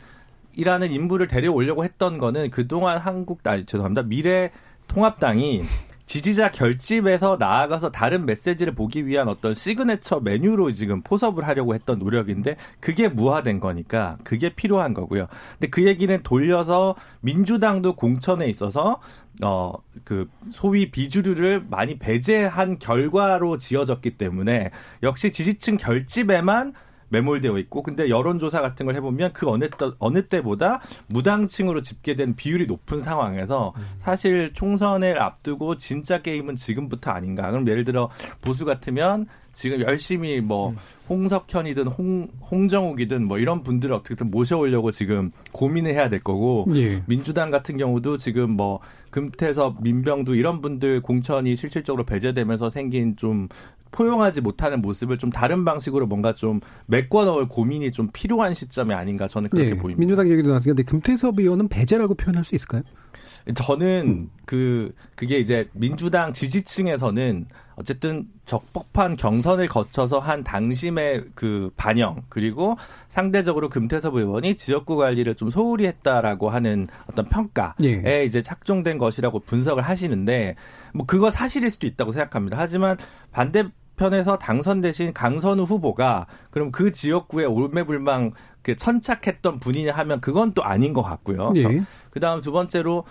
[0.56, 4.02] 이라는 인물을 데려오려고 했던 거는 그동안 한국, 아, 죄송합니다.
[4.02, 4.52] 미래
[4.86, 5.62] 통합당이
[6.06, 12.56] 지지자 결집에서 나아가서 다른 메시지를 보기 위한 어떤 시그네처 메뉴로 지금 포섭을 하려고 했던 노력인데
[12.78, 15.26] 그게 무화된 거니까 그게 필요한 거고요.
[15.52, 19.00] 근데 그 얘기는 돌려서 민주당도 공천에 있어서
[19.42, 19.72] 어
[20.04, 24.70] 그 소위 비주류를 많이 배제한 결과로 지어졌기 때문에
[25.02, 26.74] 역시 지지층 결집에만
[27.08, 32.66] 매몰되어 있고 근데 여론조사 같은 걸 해보면 그 어느, 때, 어느 때보다 무당층으로 집계된 비율이
[32.66, 37.50] 높은 상황에서 사실 총선을 앞두고 진짜 게임은 지금부터 아닌가.
[37.50, 40.74] 그럼 예를 들어 보수 같으면 지금 열심히 뭐
[41.08, 47.02] 홍석현이든 홍, 홍정욱이든 뭐 이런 분들을 어떻게든 모셔오려고 지금 고민을 해야 될 거고 예.
[47.06, 53.48] 민주당 같은 경우도 지금 뭐 금태섭, 민병두 이런 분들 공천이 실질적으로 배제되면서 생긴 좀
[53.94, 59.28] 포용하지 못하는 모습을 좀 다른 방식으로 뭔가 좀 메꿔 넣을 고민이 좀 필요한 시점이 아닌가
[59.28, 60.00] 저는 그렇게 네, 보입니다.
[60.00, 62.82] 민주당 얘기도 나왔는데 금태섭 의원은 배제라고 표현할 수 있을까요?
[63.54, 64.30] 저는 음.
[64.46, 72.76] 그 그게 이제 민주당 지지층에서는 어쨌든 적법한 경선을 거쳐서 한 당심의 그 반영 그리고
[73.08, 78.24] 상대적으로 금태섭 의원이 지역구 관리를 좀 소홀히 했다라고 하는 어떤 평가에 예.
[78.24, 80.56] 이제 착종된 것이라고 분석을 하시는데
[80.94, 82.56] 뭐 그거 사실일 수도 있다고 생각합니다.
[82.58, 82.96] 하지만
[83.30, 83.64] 반대
[83.96, 90.92] 편에서 당선되신 강선우 후보가 그럼 그 지역구에 올매불망 그 천착했던 분이냐 하면 그건 또 아닌
[90.92, 91.52] 것 같고요.
[91.56, 91.82] 예.
[92.10, 93.04] 그 다음 두 번째로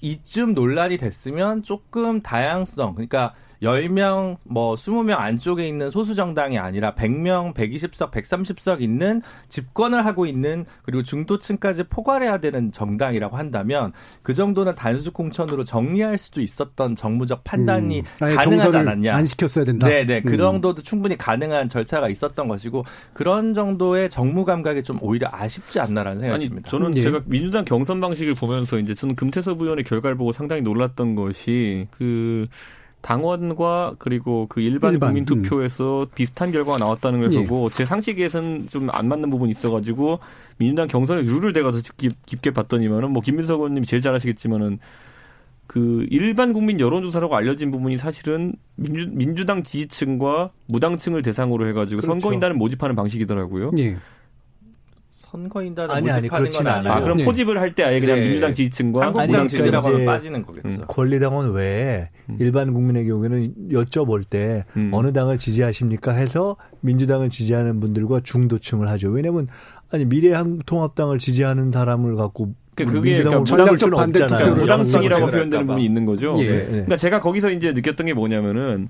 [0.00, 7.54] 이쯤 논란이 됐으면 조금 다양성, 그러니까 10명, 뭐 20명 안쪽에 있는 소수 정당이 아니라 100명,
[7.54, 13.92] 120석, 130석 있는 집권을 하고 있는 그리고 중도층까지 포괄해야 되는 정당이라고 한다면
[14.22, 19.14] 그 정도는 단수 공천으로 정리할 수도 있었던 정무적 판단이 음, 가능하지 않았냐.
[19.14, 19.88] 안 시켰어야 된다.
[19.88, 20.20] 네, 네.
[20.20, 20.38] 그 음.
[20.38, 26.42] 정도도 충분히 가능한 절차가 있었던 것이고 그런 정도의 정무 감각이 좀 오히려 아쉽지 않나라는 생각이
[26.42, 26.68] 아니, 듭니다.
[26.68, 27.00] 저는 예.
[27.00, 32.46] 제가 민주당 경선 방식을 보면서 이제 저는 금태섭 의원의 결과를 보고 상당히 놀랐던 것이 그
[33.02, 35.42] 당원과 그리고 그 일반, 일반 국민 음.
[35.42, 36.06] 투표에서 음.
[36.14, 37.44] 비슷한 결과가 나왔다는 걸 예.
[37.44, 40.18] 보고 제 상식에서는 좀안 맞는 부분이 있어가지고
[40.58, 44.78] 민주당 경선의 룰을 대가서 깊, 게 봤더니만은 뭐 김민석 의원님이 제일 잘 아시겠지만은
[45.66, 52.20] 그 일반 국민 여론조사라고 알려진 부분이 사실은 민주, 민주당 지지층과 무당층을 대상으로 해가지고 그렇죠.
[52.20, 53.72] 선거인단을 모집하는 방식이더라고요.
[53.78, 53.96] 예.
[55.36, 56.94] 선거인단을 아니, 아니, 그렇진 않아요.
[56.94, 57.24] 아, 그럼 네.
[57.24, 58.24] 포집을 할 때 아예 그냥 네.
[58.24, 60.68] 민주당 지지층과 한국당 지지라고 빠지는 거겠죠.
[60.68, 60.84] 음.
[60.88, 62.36] 권리당원 외에 음.
[62.40, 64.90] 일반 국민의 경우에는 여쭤볼 때 음.
[64.94, 69.10] 어느 당을 지지하십니까 해서 민주당을 지지하는 분들과 중도층을 하죠.
[69.10, 69.48] 왜냐하면
[69.90, 74.20] 아니 미래통합당을 지지하는 사람을 갖고 그러니까 그게 그러니까 반대
[74.54, 76.36] 무당층이라고 표현되는 부분이 있는 거죠.
[76.38, 76.48] 예.
[76.50, 76.66] 네.
[76.66, 78.88] 그러니까 제가 거기서 이제 느꼈던 게 뭐냐면은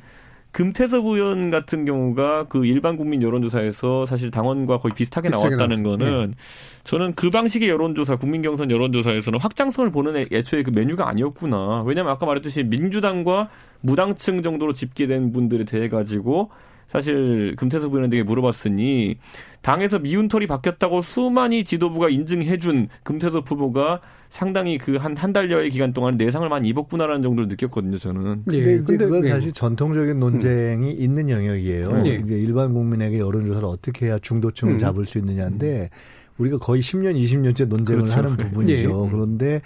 [0.52, 6.37] 금태섭 의원 같은 경우가 그 일반 국민 여론조사에서 사실 당원과 거의 비슷하게, 나왔다는 거는 네.
[6.85, 11.82] 저는 그 방식의 여론조사, 국민 경선 여론조사에서는 확장성을 보는 애초에 그 메뉴가 아니었구나.
[11.82, 16.50] 왜냐하면 아까 말했듯이 민주당과 무당층 정도로 집계된 분들에 대해 가지고
[16.88, 19.18] 사실 금태섭 의원에게 물어봤으니
[19.62, 24.00] 당에서 미운 털이 바뀌었다고 수많이 지도부가 인증해준 금태섭 후보가
[24.37, 28.42] 상당히 그 한 한 달여의 기간 동안 내상을 많이 입었구나라는 정도를 느꼈거든요, 저는.
[28.44, 29.29] 네, 근데, 근데 그건 네.
[29.31, 30.96] 사실 전통적인 논쟁이 음.
[30.99, 32.03] 있는 영역이에요.
[32.03, 32.20] 네.
[32.22, 34.79] 이제 일반 국민에게 여론조사를 어떻게 해야 중도층을 음.
[34.79, 35.88] 잡을 수 있느냐인데
[36.37, 38.18] 우리가 거의 10년, 20년째 논쟁을 그렇죠.
[38.18, 39.05] 하는 부분이죠.
[39.05, 39.11] 네.
[39.11, 39.62] 그런데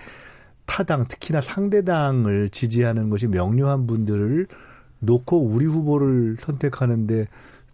[0.66, 4.46] 타당, 특히나 상대당을 지지하는 것이 명료한 분들을
[5.00, 7.26] 놓고 우리 후보를 선택하는데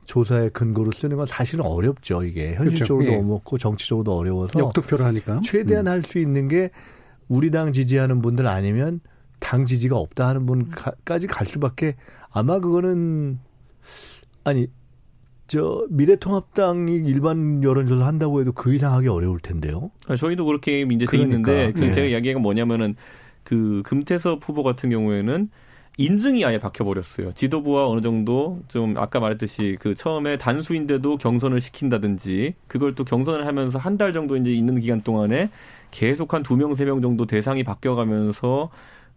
[0.06, 2.24] 조사의 근거로 쓰는 건 사실은 어렵죠.
[2.24, 3.12] 이게 현실적으로도 그렇죠.
[3.12, 3.24] 예.
[3.24, 5.92] 어렵고 정치적으로도 어려워서 역투표를 하니까 최대한 음.
[5.92, 6.70] 할수 있는 게
[7.28, 9.00] 우리 당 지지하는 분들 아니면
[9.40, 11.96] 당 지지가 없다 하는 분까지 갈 수밖에
[12.30, 13.38] 아마 그거는
[14.44, 14.68] 아니
[15.48, 19.90] 저 미래통합당이 일반 여론조사 한다고 해도 그 이상 하기 어려울 텐데요.
[20.08, 21.16] 아, 저희도 그렇게 돼 그러니까.
[21.16, 21.92] 있는데 네.
[21.92, 22.96] 제가 이야기가 뭐냐면은
[23.44, 25.48] 그 금태섭 후보 같은 경우에는
[25.98, 27.32] 인증이 아예 박혀버렸어요.
[27.32, 33.78] 지도부와 어느 정도 좀 아까 말했듯이 그 처음에 단수인데도 경선을 시킨다든지 그걸 또 경선을 하면서
[33.78, 35.48] 한 달 정도 이제 있는 기간 동안에
[35.90, 38.68] 계속 한 두 명, 세 명 정도 대상이 바뀌어가면서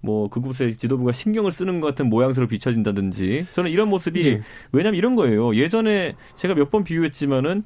[0.01, 4.41] 뭐 그곳에 지도부가 신경을 쓰는 것 같은 모양새로 비춰진다든지 저는 이런 모습이 네.
[4.71, 5.53] 왜냐면 이런 거예요.
[5.55, 7.65] 예전에 제가 몇 번 비유했지만은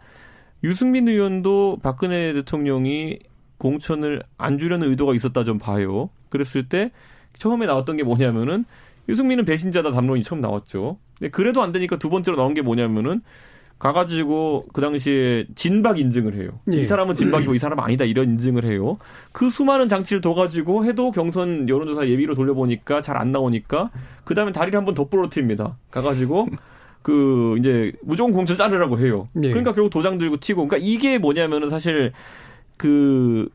[0.63, 3.19] 유승민 의원도 박근혜 대통령이
[3.59, 6.09] 공천을 안 주려는 의도가 있었다 좀 봐요.
[6.29, 6.89] 그랬을 때
[7.37, 8.65] 처음에 나왔던 게 뭐냐면은
[9.09, 10.97] 유승민은 배신자다 담론이 처음 나왔죠.
[11.17, 13.21] 근데 그래도 안 되니까 두 번째로 나온 게 뭐냐면은
[13.79, 16.51] 가가지고 그 당시에 진박 인증을 해요.
[16.71, 16.77] 예.
[16.77, 18.97] 이 사람은 진박이고 이 사람은 아니다 이런 인증을 해요.
[19.33, 23.91] 그 수많은 장치를 둬가지고 해도 경선 여론조사 예비로 돌려보니까 잘 안 나오니까
[24.23, 25.77] 그 다음에 다리를 한번 더 부러뜨립니다.
[25.91, 26.47] 가가지고
[27.01, 29.27] 그 이제 무조건 공천 자르라고 해요.
[29.43, 29.49] 예.
[29.49, 32.13] 그러니까 결국 도장 들고 튀고 그러니까 이게 뭐냐면은 사실
[32.77, 33.49] 그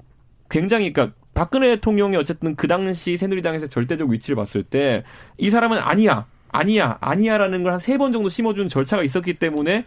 [0.50, 5.04] 굉장히 그러니까 박근혜 대통령이 어쨌든 그 당시 새누리당에서 절대적 위치를 봤을 때
[5.38, 9.84] 이 사람은 아니야, 아니야, 아니야라는 걸 한 세 번 정도 심어준 절차가 있었기 때문에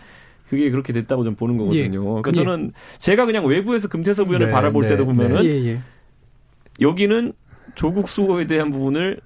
[0.49, 1.83] 그게 그렇게 됐다고 좀 보는 거거든요.
[1.83, 2.21] 예.
[2.21, 2.35] 그러니까 예.
[2.35, 5.45] 저는 제가 그냥 외부에서 금태섭 의원을 네, 바라볼 네, 때도 보면은 네.
[5.45, 5.79] 예, 예.
[6.79, 7.33] 여기는
[7.75, 9.19] 조국 수호에 대한 부분을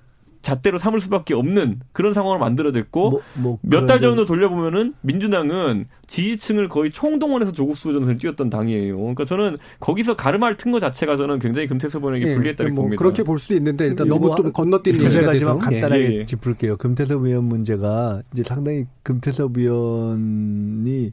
[0.45, 6.91] 잣대로 삼을 수밖에 없는 그런 상황을 만들어냈고 뭐, 뭐 몇달 전으로 돌려보면은 민주당은 지지층을 거의
[6.91, 8.95] 총동원해서 조국 수호 전선을 뛰었던 당이에요.
[8.95, 12.99] 그러니까 저는 거기서 가르마를 튼것 자체가 저는 굉장히 금태섭 의원에게 예, 불리했다고 뭐 봅니다.
[12.99, 16.25] 그렇게 볼 수도 있는데 일단 너무 좀 건너뛰는 얘기가 돼서 간단하게 예, 예.
[16.25, 16.77] 짚을게요.
[16.77, 21.11] 금태섭 의원 문제가 이제 상당히 금태섭 의원이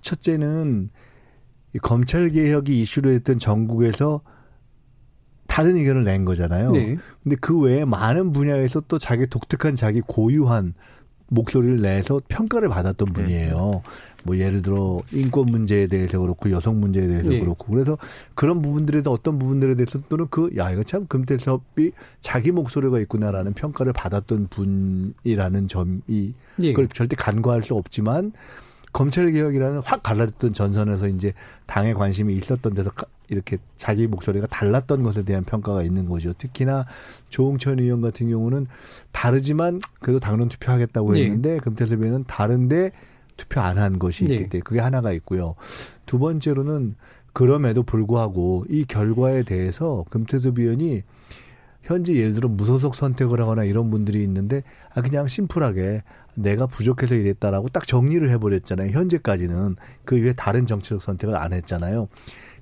[0.00, 0.88] 첫째는
[1.82, 4.22] 검찰 개혁이 이슈로 했던 전국에서
[5.50, 6.70] 다른 의견을 낸 거잖아요.
[6.70, 6.96] 네.
[7.24, 10.74] 근데 그 외에 많은 분야에서 또 자기 독특한 자기 고유한
[11.26, 13.12] 목소리를 내서 평가를 받았던 네.
[13.12, 13.82] 분이에요.
[14.22, 17.40] 뭐 예를 들어 인권 문제에 대해서 그렇고 여성 문제에 대해서 네.
[17.40, 17.98] 그렇고 그래서
[18.34, 23.54] 그런 부분들에 서 어떤 부분들에 대해서 또는 그 야 이거 참 금태섭이 자기 목소리가 있구나라는
[23.54, 26.00] 평가를 받았던 분이라는 점이
[26.58, 26.72] 네.
[26.72, 28.32] 그걸 절대 간과할 수 없지만
[28.92, 31.32] 검찰 개혁이라는 확 갈라졌던 전선에서 이제
[31.66, 32.92] 당의 관심이 있었던 데서
[33.30, 36.32] 이렇게 자기 목소리가 달랐던 것에 대한 평가가 있는 거죠.
[36.34, 36.84] 특히나
[37.30, 38.66] 조홍천 의원 같은 경우는
[39.12, 41.24] 다르지만 그래도 당론 투표하겠다고 네.
[41.24, 41.58] 했는데 네.
[41.58, 42.90] 금태섭 의원은 다른데
[43.36, 44.48] 투표 안 한 것이 있기 네.
[44.48, 45.54] 때문에 그게 하나가 있고요.
[46.04, 46.96] 두 번째로는
[47.32, 51.02] 그럼에도 불구하고 이 결과에 대해서 금태섭 의원이
[51.82, 54.62] 현재 예를 들어 무소속 선택을 하거나 이런 분들이 있는데
[54.94, 56.02] 아 그냥 심플하게
[56.34, 58.90] 내가 부족해서 이랬다라고 딱 정리를 해버렸잖아요.
[58.90, 62.08] 현재까지는 그 이후에 다른 정치적 선택을 안 했잖아요.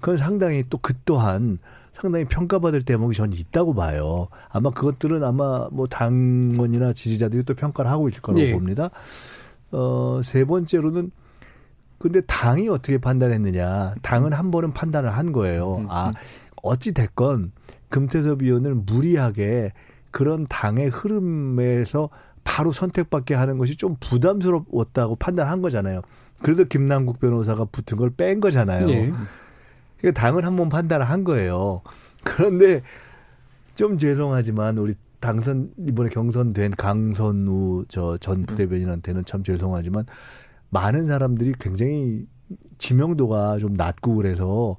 [0.01, 1.59] 그건 상당히 또 그 또한
[1.93, 4.29] 상당히 평가받을 대목이 저는 있다고 봐요.
[4.51, 8.53] 아마 그것들은 아마 뭐 당원이나 지지자들이 또 평가를 하고 있을 거라고 예.
[8.53, 8.91] 봅니다.
[9.73, 11.11] 어, 세 번째로는
[11.99, 13.95] 근데 당이 어떻게 판단했느냐.
[14.03, 15.79] 당은 한 번은 판단을 한 거예요.
[15.79, 16.15] 음, 음, 아, 음.
[16.63, 17.51] 어찌 됐건
[17.89, 19.73] 금태섭 의원을 무리하게
[20.13, 22.09] 그런 당의 흐름에서
[22.45, 26.03] 바로 선택받게 하는 것이 좀 부담스럽다고 판단한 거잖아요.
[26.43, 28.87] 그래도 김남국 변호사가 붙은 걸 뺀 거잖아요.
[28.87, 29.13] 네.
[29.99, 31.83] 그러니까 당은 한번 판단을 한 거예요.
[32.25, 32.83] 그런데
[33.75, 40.05] 좀 죄송하지만 우리 당선 이번에 경선된 강선우 저 전 부대변인한테는 참 죄송하지만
[40.71, 42.27] 많은 사람들이 굉장히
[42.79, 44.77] 지명도가 좀 낮고 그래서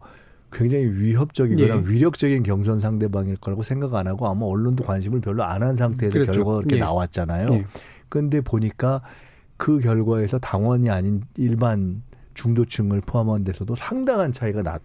[0.51, 1.83] 굉장히 위협적이거나 예.
[1.85, 6.31] 위력적인 경선 상대방일 거라고 생각 안 하고 아마 언론도 관심을 별로 안 한 상태에서 그렇죠.
[6.31, 6.79] 결과가 그렇게 예.
[6.79, 7.53] 나왔잖아요.
[7.53, 7.65] 예.
[8.07, 9.01] 근데 보니까
[9.57, 12.01] 그 결과에서 당원이 아닌 일반
[12.33, 14.81] 중도층을 포함한 데서도 상당한 차이가 났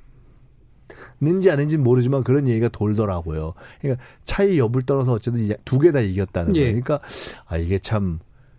[1.24, 3.54] 는지 아닌지 모르지만 그런 얘기가 돌더라고요.
[3.80, 6.60] 그러니까 차이 여부를 떠나서 어쨌든 두 개 다 이겼다는 예.
[6.60, 6.82] 거예요.
[6.82, 7.00] 그러니까
[7.46, 8.18] 아 이게 참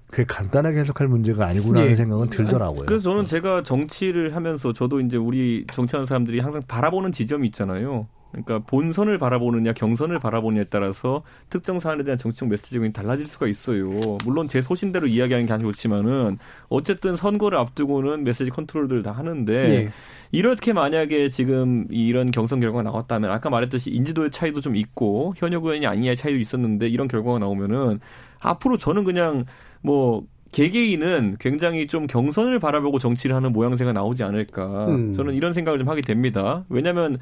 [0.09, 1.95] 그게 간단하게 해석할 문제가 아니구나 하는 예.
[1.95, 2.85] 생각은 들더라고요.
[2.85, 8.07] 그래서 저는 제가 정치를 하면서 저도 이제 우리 정치하는 사람들이 항상 바라보는 지점이 있잖아요.
[8.43, 13.89] 그러니까 본선을 바라보느냐 경선을 바라보느냐에 따라서 특정 사안에 대한 정치적 메시지가 달라질 수가 있어요.
[14.25, 16.37] 물론 제 소신대로 이야기하는 게 아주 좋지만은
[16.69, 19.89] 어쨌든 선거를 앞두고는 메시지 컨트롤들 다 하는데 네.
[20.31, 25.87] 이렇게 만약에 지금 이런 경선 결과가 나왔다면 아까 말했듯이 인지도의 차이도 좀 있고 현역 의원이
[25.87, 27.99] 아니냐의 차이도 있었는데 이런 결과가 나오면은
[28.39, 29.45] 앞으로 저는 그냥
[29.81, 34.87] 뭐 개개인은 굉장히 좀 경선을 바라보고 정치를 하는 모양새가 나오지 않을까.
[34.87, 35.13] 음.
[35.13, 36.63] 저는 이런 생각을 좀 하게 됩니다.
[36.69, 37.17] 왜냐하면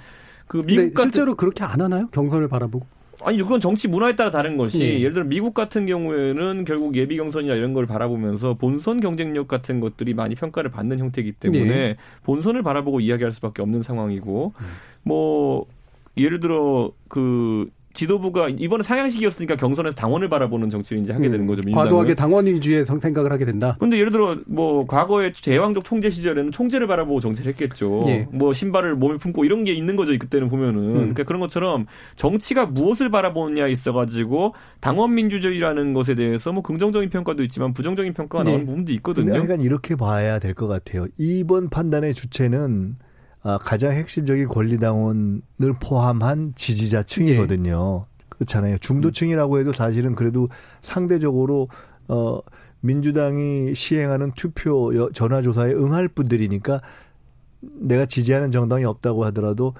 [0.47, 2.08] 그 미국 같은 실제로 그렇게 안 하나요?
[2.12, 2.86] 경선을 바라보고?
[3.23, 4.99] 아니 그건 정치 문화에 따라 다른 것이 네.
[4.99, 10.13] 예를 들어 미국 같은 경우에는 결국 예비 경선이나 이런 걸 바라보면서 본선 경쟁력 같은 것들이
[10.13, 11.95] 많이 평가를 받는 형태이기 때문에 네.
[12.23, 14.65] 본선을 바라보고 이야기할 수밖에 없는 상황이고 음.
[15.03, 15.65] 뭐
[16.17, 21.62] 예를 들어 그 지도부가 이번에 상향식이었으니까 경선에서 당원을 바라보는 정치를 이제 하게 되는 거죠.
[21.65, 21.86] 민주당은.
[21.89, 23.75] 과도하게 당원 위주의 생각을 하게 된다.
[23.79, 28.03] 근데 예를 들어 뭐 과거에 제왕적 총재 시절에는 총재를 바라보고 정치를 했겠죠.
[28.08, 28.27] 예.
[28.32, 30.17] 뭐 신발을 몸에 품고 이런 게 있는 거죠.
[30.17, 30.82] 그때는 보면은.
[30.82, 30.93] 음.
[30.93, 37.73] 그러니까 그런 것처럼 정치가 무엇을 바라보느냐 있어가지고 당원 민주주의라는 것에 대해서 뭐 긍정적인 평가도 있지만
[37.73, 38.51] 부정적인 평가가 네.
[38.51, 39.34] 나오는 부분도 있거든요.
[39.34, 41.08] 그러니까 이렇게 봐야 될 것 같아요.
[41.17, 43.03] 이번 판단의 주체는 아,
[43.62, 45.41] 가장 핵심적인 권리당원을
[45.79, 48.06] 포함한 지지자층이거든요.
[48.08, 48.25] 예.
[48.29, 48.77] 그렇잖아요.
[48.79, 50.49] 중도층이라고 해도 사실은 그래도
[50.82, 51.67] 상대적으로
[52.08, 52.39] 어
[52.82, 56.82] 민주당이 시행하는 투표 전화조사에 응할 분들이니까
[57.62, 59.73] 내가 지지하는 정당이 없다고 하더라도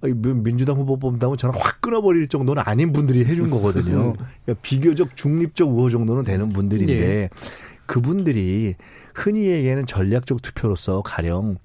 [0.00, 4.14] 민주당 후보 뽑는다면 전화 확 끊어버릴 정도는 아닌 분들이 해준 거거든요.
[4.14, 7.28] 그러니까 비교적 중립적 우호 정도는 되는 분들인데 예.
[7.86, 8.76] 그분들이
[9.14, 11.56] 흔히 얘기하는 전략적 투표로서 가령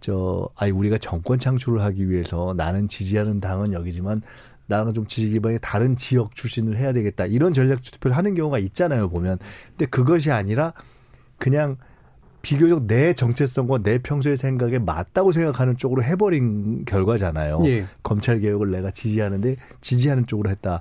[0.00, 4.22] 저 아니 우리가 정권 창출을 하기 위해서 나는 지지하는 당은 여기지만
[4.66, 9.08] 나는 좀 지지 기반이 다른 지역 출신을 해야 되겠다 이런 전략 투표를 하는 경우가 있잖아요
[9.08, 9.38] 보면
[9.70, 10.72] 근데 그것이 아니라
[11.38, 11.76] 그냥
[12.42, 17.60] 비교적 내 정체성과 내 평소의 생각에 맞다고 생각하는 쪽으로 해버린 결과잖아요.
[17.64, 17.84] 예.
[18.02, 20.80] 검찰 개혁을 내가 지지하는데 지지하는 쪽으로 했다.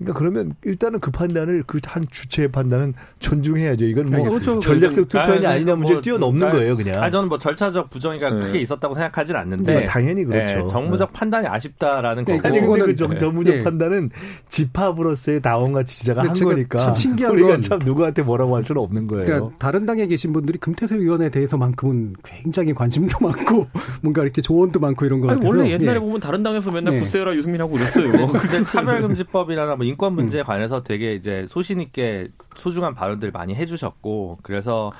[0.00, 3.84] 그러니까 그러면 일단은 그 판단을 그 한 주체의 판단은 존중해야죠.
[3.84, 4.58] 이건 뭐 그렇죠.
[4.60, 7.02] 전략적 투표냐 아, 아니냐 문제를 뭐, 뛰어넘는 아, 거예요, 그냥.
[7.02, 8.40] 아 저는 뭐 절차적 부정이가 네.
[8.46, 10.58] 크게 있었다고 생각하진 않는데 네, 당연히 그렇죠.
[10.58, 11.18] 네, 정무적 네.
[11.18, 12.48] 판단이 아쉽다라는 네, 거고.
[12.48, 13.64] 아니 근데 그 정, 정무적 네.
[13.64, 14.10] 판단은
[14.48, 19.24] 집합으로서의 다원과 지지자가 한 거니까 참 신기한 우리가 참 누구한테 뭐라고 할 수는 없는 거예요.
[19.24, 23.66] 그러니까 다른 당에 계신 분들이 금태섭 의원에 대해서만큼은 굉장히 관심도 많고
[24.02, 27.60] 뭔가 이렇게 조언도 많고 이런 거 같아서 원래 옛날에 보면 다른 당에서 맨날 부세라 유승민
[27.60, 28.12] 하고 그랬어요.
[28.30, 30.44] 근데 차별금지법이나 뭐 인권 문제에 음.
[30.44, 34.92] 관해서 되게 이제 소신 있게 소중한 발언들 많이 해주셨고 그래서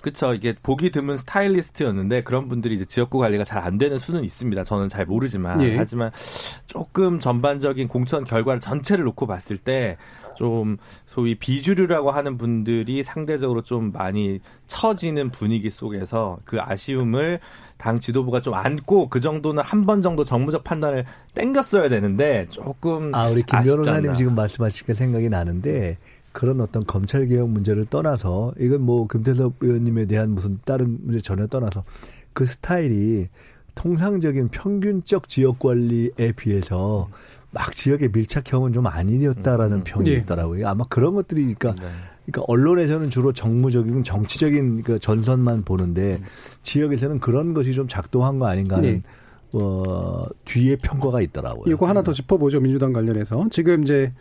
[0.00, 4.64] 그쵸 이게 보기 드문 스타일리스트였는데 그런 분들이 이제 지역구 관리가 잘 안 되는 수는 있습니다.
[4.64, 5.76] 저는 잘 모르지만 예.
[5.76, 6.10] 하지만
[6.66, 9.96] 조금 전반적인 공천 결과를 전체를 놓고 봤을 때
[10.34, 10.76] 좀
[11.06, 17.40] 소위 비주류라고 하는 분들이 상대적으로 좀 많이 처지는 분위기 속에서 그 아쉬움을
[17.82, 23.26] 당 지도부가 좀 안고 그 정도는 한 번 정도 정무적 판단을 땡겼어야 되는데 조금 아
[23.28, 25.98] 우리 김 변호사님 지금 말씀하시니까 생각이 나는데
[26.30, 31.48] 그런 어떤 검찰 개혁 문제를 떠나서 이건 뭐 금태섭 의원님에 대한 무슨 다른 문제 전혀
[31.48, 31.82] 떠나서
[32.32, 33.26] 그 스타일이
[33.74, 37.08] 통상적인 평균적 지역 관리에 비해서
[37.50, 40.16] 막 지역의 밀착형은 좀 아니었다라는 음, 평이 네.
[40.18, 40.68] 있더라고요.
[40.68, 41.90] 아마 그런 것들이 그러니까 네.
[42.24, 46.24] 그러니까 언론에서는 주로 정무적인 정치적인 그 전선만 보는데 음.
[46.62, 49.02] 지역에서는 그런 것이 좀 작동한 거 아닌가 하는 네.
[49.52, 51.64] 어, 뒤에 평가가 있더라고요.
[51.72, 54.12] 이거 하나 더 짚어보죠 민주당 관련해서 지금 이제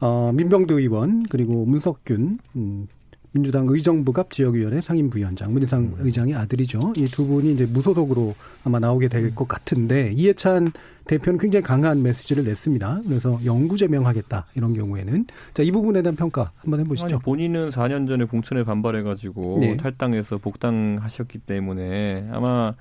[0.00, 2.88] 어, 민병두 의원 그리고 문석균 음,
[3.32, 5.94] 민주당 의정부갑 지역위원회 상임부위원장 문희상 음.
[5.98, 6.94] 의장의 아들이죠.
[6.96, 9.48] 이 두 분이 이제 무소속으로 아마 나오게 될것 음.
[9.48, 10.72] 같은데 이해찬
[11.10, 13.00] 대표는 굉장히 강한 메시지를 냈습니다.
[13.08, 17.06] 그래서 영구 제명하겠다 이런 경우에는 자 이 부분에 대한 평가 한번 해보시죠.
[17.06, 19.76] 아니, 본인은 4년 전에 공천에 반발해가지고 네.
[19.76, 22.74] 탈당해서 복당하셨기 때문에 아마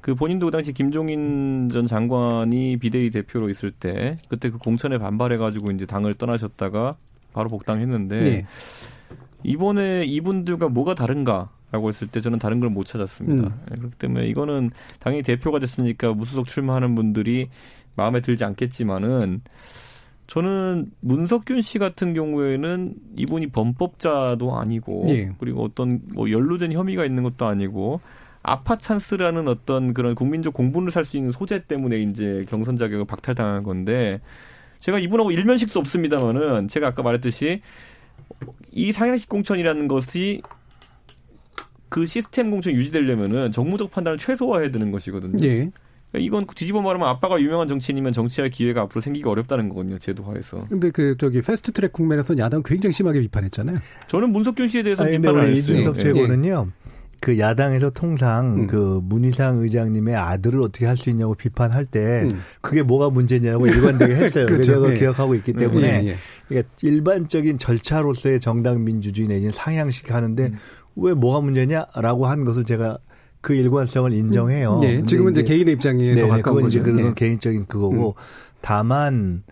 [0.00, 5.70] 그 본인도 그 당시 김종인 전 장관이 비대위 대표로 있을 때 그때 그 공천에 반발해가지고
[5.72, 6.96] 이제 당을 떠나셨다가
[7.32, 8.46] 바로 복당했는데 네.
[9.42, 13.48] 이번에 이분들과 뭐가 다른가 라고 했을 때 저는 다른 걸 못 찾았습니다.
[13.48, 13.60] 음.
[13.70, 17.48] 네, 그렇기 때문에 이거는 당연히 대표가 됐으니까 무소속 출마하는 분들이
[17.96, 19.42] 마음에 들지 않겠지만은
[20.26, 25.32] 저는 문석균 씨 같은 경우에는 이분이 범법자도 아니고 예.
[25.38, 28.00] 그리고 어떤 뭐 연루된 혐의가 있는 것도 아니고
[28.42, 33.64] 아파 찬스라는 어떤 그런 국민적 공분을 살 수 있는 소재 때문에 이제 경선 자격을 박탈당한
[33.64, 34.20] 건데
[34.78, 37.60] 제가 이분하고 일면식도 없습니다만은 제가 아까 말했듯이
[38.70, 40.40] 이 상향식 공천이라는 것이
[41.90, 45.44] 그 시스템 공천이 유지되려면은 정무적 판단을 최소화해야 되는 것이거든요.
[45.44, 45.70] 예.
[46.10, 49.98] 그러니까 이건 뒤집어 말하면 아빠가 유명한 정치인이면 정치할 기회가 앞으로 생기기 어렵다는 거거든요.
[49.98, 50.64] 제도화에서.
[50.68, 53.78] 근데 그 저기 패스트트랙 국면에서 야당 굉장히 심하게 비판했잖아요.
[54.08, 55.58] 저는 문석균 씨에 대해서 비판을 안 했어요.
[55.60, 56.66] 이준석 최고는요.
[56.68, 56.90] 예.
[57.20, 58.66] 그 야당에서 통상 음.
[58.66, 62.40] 그 문희상 의장님의 아들을 어떻게 할 수 있냐고 비판할 때 음.
[62.62, 64.46] 그게 뭐가 문제냐고 일관되게 했어요.
[64.48, 64.74] 그렇죠.
[64.76, 64.94] 그걸 예.
[64.94, 66.16] 기억하고 있기 때문에 예, 예.
[66.48, 70.56] 그러니까 일반적인 절차로서의 정당 민주주의 내지는 상향식 하는데 음.
[70.96, 72.98] 왜 뭐가 문제냐라고 한 것을 제가
[73.40, 74.78] 그 일관성을 인정해요.
[74.80, 76.82] 네, 지금은 이제, 개인의 입장에 네, 더 가까운 거죠.
[76.82, 77.12] 그건 네.
[77.14, 78.22] 개인적인 그거고 음.
[78.60, 79.42] 다만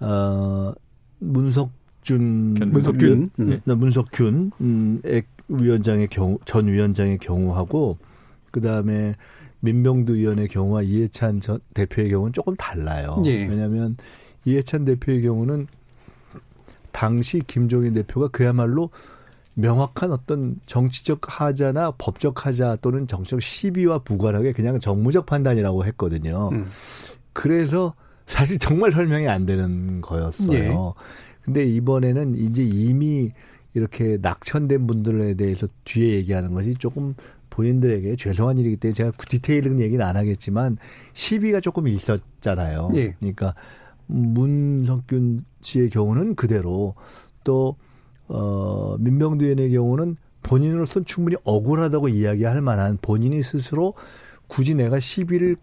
[0.00, 0.72] 어
[1.20, 3.60] 문석준 문석균 음.
[3.64, 4.98] 문석균 음,
[5.48, 7.96] 위원장의 경우 전 위원장의 경우하고
[8.50, 9.14] 그 다음에
[9.60, 13.22] 민병두 의원의 경우와 이해찬 전 대표의 경우는 조금 달라요.
[13.24, 13.46] 예.
[13.46, 13.96] 왜냐하면
[14.44, 15.66] 이해찬 대표의 경우는
[16.92, 18.90] 당시 김종인 대표가 그야말로
[19.58, 26.50] 명확한 어떤 정치적 하자나 법적 하자 또는 정치적 시비와 무관하게 그냥 정무적 판단이라고 했거든요.
[26.52, 26.64] 음.
[27.32, 27.94] 그래서
[28.24, 30.52] 사실 정말 설명이 안 되는 거였어요.
[30.52, 30.74] 예.
[31.42, 33.32] 근데 이번에는 이제 이미
[33.74, 37.14] 이렇게 낙천된 분들에 대해서 뒤에 얘기하는 것이 조금
[37.50, 40.76] 본인들에게 죄송한 일이기 때문에 제가 디테일은 얘기는 안 하겠지만
[41.14, 42.90] 시비가 조금 있었잖아요.
[42.94, 43.16] 예.
[43.18, 43.54] 그러니까
[44.06, 46.94] 문석균 씨의 경우는 그대로
[47.42, 47.76] 또
[48.28, 53.94] 어, 민병두 의원의 경우는 본인으로서는 충분히 억울하다고 이야기할 만한 본인이 스스로
[54.46, 55.56] 굳이 내가 시비를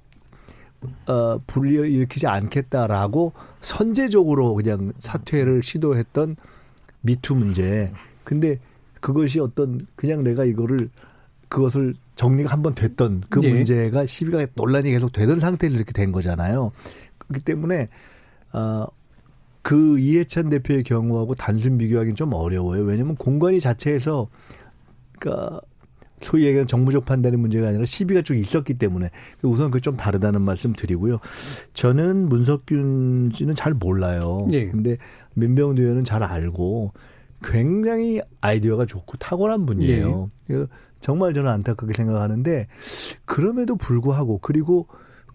[1.08, 6.36] 어, 불리어 일으키지 않겠다라고 선제적으로 그냥 사퇴를 시도했던
[7.02, 7.92] 미투 문제.
[8.24, 8.60] 근데
[9.00, 10.90] 그것이 어떤 그냥 내가 이거를
[11.50, 13.52] 그것을 정리가 한 번 됐던 그 예.
[13.52, 16.72] 문제가 시비가 논란이 계속 되던 상태에서 이렇게 된 거잖아요.
[17.18, 17.88] 그렇기 때문에
[18.54, 18.86] 어,
[19.66, 22.84] 그 이해찬 대표의 경우하고 단순 비교하기는 좀 어려워요.
[22.84, 24.28] 왜냐하면 공간이 자체에서
[25.18, 25.60] 그러니까
[26.22, 29.10] 소위 얘기하는 정무적 판단의 문제가 아니라 시비가 쭉 있었기 때문에
[29.42, 31.18] 우선 그 좀 다르다는 말씀 드리고요.
[31.74, 34.48] 저는 문석균 씨는 잘 몰라요.
[34.52, 34.68] 예.
[34.70, 34.98] 근데
[35.34, 36.94] 민병두 의원은 잘 알고
[37.42, 40.30] 굉장히 아이디어가 좋고 탁월한 분이에요.
[40.52, 40.66] 예.
[41.00, 42.68] 정말 저는 안타깝게 생각하는데
[43.26, 44.86] 그럼에도 불구하고 그리고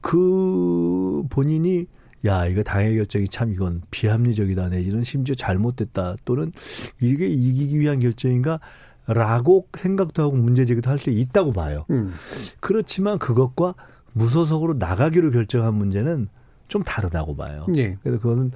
[0.00, 1.86] 그 본인이
[2.26, 6.52] 야 이거 당의 결정이 참 이건 비합리적이다 내지는 심지어 잘못됐다 또는
[7.00, 8.60] 이게 이기기 위한 결정인가
[9.06, 11.86] 라고 생각도 하고 문제 제기도 할 수 있다고 봐요.
[11.90, 12.12] 음.
[12.60, 13.74] 그렇지만 그것과
[14.12, 16.28] 무소속으로 나가기로 결정한 문제는
[16.70, 17.66] 좀 다르다고 봐요.
[17.76, 17.96] 예.
[18.00, 18.52] 그래서 그거는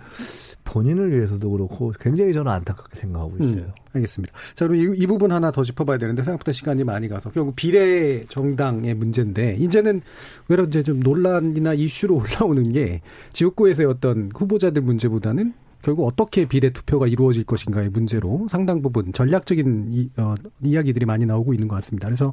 [0.62, 3.62] 본인을 위해서도 그렇고 굉장히 저는 안타깝게 생각하고 음, 있어요.
[3.62, 4.32] 음, 알겠습니다.
[4.54, 8.22] 자, 그럼 이, 이, 부분 하나 더 짚어봐야 되는데 생각보다 시간이 많이 가서 결국 비례
[8.28, 10.00] 정당의 문제인데 이제는
[10.46, 13.02] 외로 이제 좀 논란이나 이슈로 올라오는 게
[13.32, 15.52] 지역구에서의 어떤 후보자들 문제보다는
[15.82, 21.52] 결국 어떻게 비례 투표가 이루어질 것인가의 문제로 상당 부분 전략적인 이, 어, 이야기들이 많이 나오고
[21.52, 22.06] 있는 것 같습니다.
[22.06, 22.32] 그래서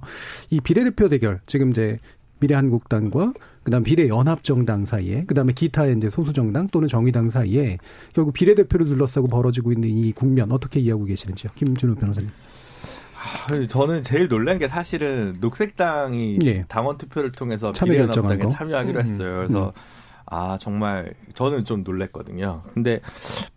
[0.51, 1.97] 이 비례 대표 대결 지금 이제
[2.39, 7.77] 미래한국당과 그다음 비례 연합정당 사이에 그다음에 기타의 이제 소수 정당 또는 정의당 사이에
[8.13, 12.29] 결국 비례 대표를 둘러싸고 벌어지고 있는 이 국면 어떻게 이해하고 계시는지요, 김준우 변호사님.
[13.23, 16.63] 아, 저는 제일 놀란 게 사실은 녹색당이 예.
[16.67, 19.05] 당원 투표를 통해서 비례연합당에 참여하기로 음.
[19.05, 19.35] 했어요.
[19.37, 19.71] 그래서 음.
[20.25, 22.63] 아, 정말 저는 좀 놀랬거든요.
[22.73, 22.99] 근데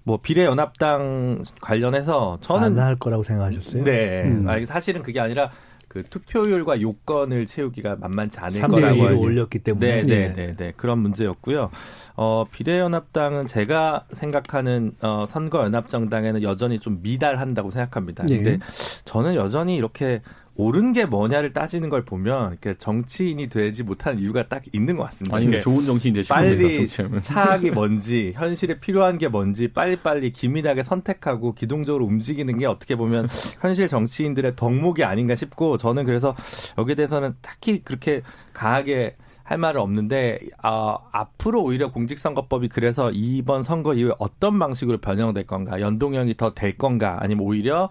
[0.02, 3.84] 뭐 비례연합당 관련해서 저는 안 할 거라고 생각하셨어요?
[3.84, 4.24] 네.
[4.24, 4.46] 음.
[4.48, 5.50] 아, 사실은 그게 아니라
[5.94, 11.70] 그 투표율과 요건을 채우기가 만만치 않을 거라고 올렸기 때문에 네, 네, 네, 네, 그런 문제였고요.
[12.16, 18.26] 어, 비례연합당은 제가 생각하는 어, 선거연합정당에는 여전히 좀 미달한다고 생각합니다.
[18.26, 18.38] 네.
[18.38, 18.58] 근데
[19.04, 20.20] 저는 여전히 이렇게
[20.56, 25.36] 옳은 게 뭐냐를 따지는 걸 보면 정치인이 되지 못하는 이유가 딱 있는 것 같습니다.
[25.36, 32.04] 아니, 좋은 정치인 되시면 빨리 차악이 뭔지 현실에 필요한 게 뭔지 빨리빨리 기민하게 선택하고 기동적으로
[32.04, 33.28] 움직이는 게 어떻게 보면
[33.60, 36.36] 현실 정치인들의 덕목이 아닌가 싶고 저는 그래서
[36.78, 43.94] 여기에 대해서는 딱히 그렇게 강하게 할 말은 없는데 어, 앞으로 오히려 공직선거법이 그래서 이번 선거
[43.94, 47.90] 이후에 어떤 방식으로 변형될 건가 연동형이 더 될 건가 아니면 오히려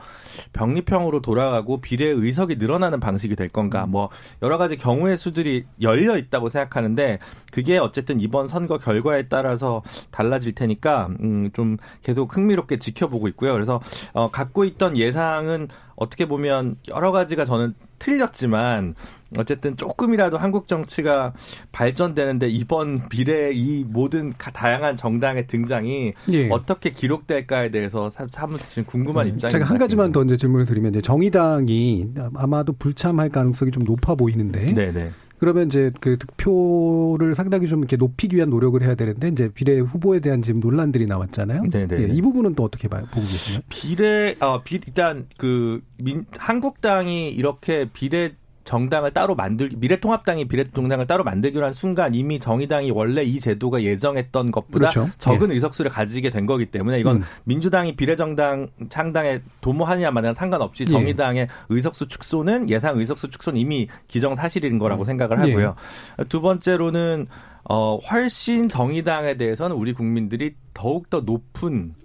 [0.54, 4.10] 병립형으로 돌아가고 비례 의석이 늘어나는 방식이 될 건가 뭐
[4.42, 7.20] 여러 가지 경우의 수들이 열려 있다고 생각하는데
[7.52, 13.54] 그게 어쨌든 이번 선거 결과에 따라서 달라질 테니까 음, 좀 계속 흥미롭게 지켜보고 있고요.
[13.54, 13.82] 그래서
[14.14, 18.96] 어, 갖고 있던 예상은 어떻게 보면 여러 가지가 저는 틀렸지만
[19.38, 21.34] 어쨌든 조금이라도 한국 정치가
[21.72, 26.50] 발전되는데 이번 비례 이 모든 다양한 정당의 등장이 예.
[26.50, 29.50] 어떻게 기록될까에 대해서 사무실 지금 궁금한 음, 입장입니다.
[29.50, 34.74] 제가 한 가지만 더 이제 질문을 드리면 이제 정의당이 아마도 불참할 가능성이 좀 높아 보이는데
[34.74, 35.12] 네네.
[35.44, 40.22] 그러면 이제 그 득표를 상당히 좀 이렇게 높이기 위한 노력을 해야 되는데 이제 비례 후보에
[40.22, 41.64] 대한 지금 논란들이 나왔잖아요.
[41.64, 42.02] 네네.
[42.02, 43.62] 예, 이 부분은 또 어떻게 봐요, 보고 계시나요?
[43.68, 51.24] 비례 어 비, 일단 그 민, 한국당이 이렇게 비례 정당을 따로 만들 미래통합당이 비례통당을 따로
[51.24, 55.10] 만들기로 한 순간 이미 정의당이 원래 이 제도가 예정했던 것보다 그렇죠.
[55.18, 55.56] 적은 예.
[55.56, 57.24] 의석수를 가지게 된 거기 때문에 이건 음.
[57.44, 60.92] 민주당이 비례정당 창당에 도모하느냐 마냐 상관없이 예.
[60.92, 61.48] 정의당의 예.
[61.70, 65.06] 의석수 축소는 예상 의석수 축소는 이미 기정 사실인 거라고 음.
[65.06, 65.76] 생각을 하고요.
[66.20, 66.24] 예.
[66.26, 67.28] 두 번째로는
[67.70, 71.96] 어 훨씬 정의당에 대해서는 우리 국민들이 더욱 더 높은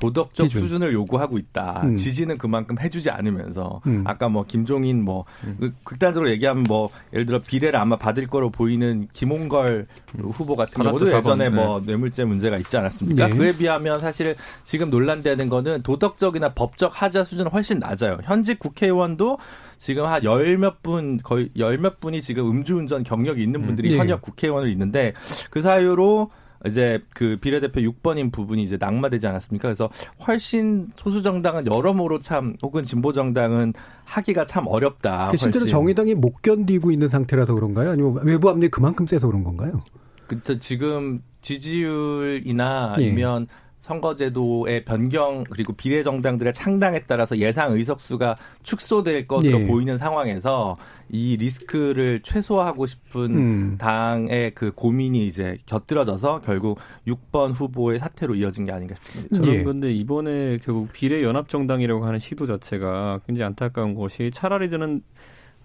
[0.00, 0.62] 도덕적 기준.
[0.62, 1.82] 수준을 요구하고 있다.
[1.84, 1.96] 음.
[1.96, 4.02] 지지는 그만큼 해주지 않으면서 음.
[4.06, 5.56] 아까 뭐 김종인 뭐 음.
[5.60, 9.86] 그 극단적으로 얘기하면 뭐 예를 들어 비례를 아마 받을 거로 보이는 김홍걸
[10.18, 10.24] 음.
[10.30, 11.54] 후보 같은 경우도 예전에 네.
[11.54, 13.28] 뭐 뇌물죄 문제가 있지 않았습니까?
[13.28, 13.36] 네.
[13.36, 14.34] 그에 비하면 사실
[14.64, 18.18] 지금 논란되는 거는 도덕적이나 법적 하자 수준은 훨씬 낮아요.
[18.24, 19.38] 현직 국회의원도
[19.78, 24.00] 지금 한 열 몇 분, 거의 열 몇 분이 지금 음주운전 경력이 있는 분들이 음.
[24.00, 24.20] 현역 네.
[24.22, 25.14] 국회의원을 있는데
[25.50, 26.30] 그 사유로
[26.66, 29.68] 이제 그 비례대표 6번인 부분이 이제 낙마되지 않았습니까?
[29.68, 29.88] 그래서
[30.26, 33.72] 훨씬 소수 정당은 여러모로 참 혹은 진보 정당은
[34.04, 35.34] 하기가 참 어렵다.
[35.36, 37.90] 실제로 정의당이 못 견디고 있는 상태라서 그런가요?
[37.90, 39.80] 아니면 외부 압력이 그만큼 세서 그런 건가요?
[40.26, 43.06] 그쵸 지금 지지율이나 예.
[43.06, 43.69] 아니면 예.
[43.90, 49.66] 선거제도의 변경 그리고 비례정당들의 창당에 따라서 예상 의석수가 축소될 것으로 예.
[49.66, 50.76] 보이는 상황에서
[51.08, 53.76] 이 리스크를 최소화하고 싶은 음.
[53.78, 59.36] 당의 그 고민이 이제 곁들여져서 결국 6번 후보의 사태로 이어진 게 아닌가 싶습니다.
[59.36, 59.62] 저는 예.
[59.64, 65.02] 근데 이번에 결국 비례연합정당이라고 하는 시도 자체가 굉장히 안타까운 것이 차라리 저는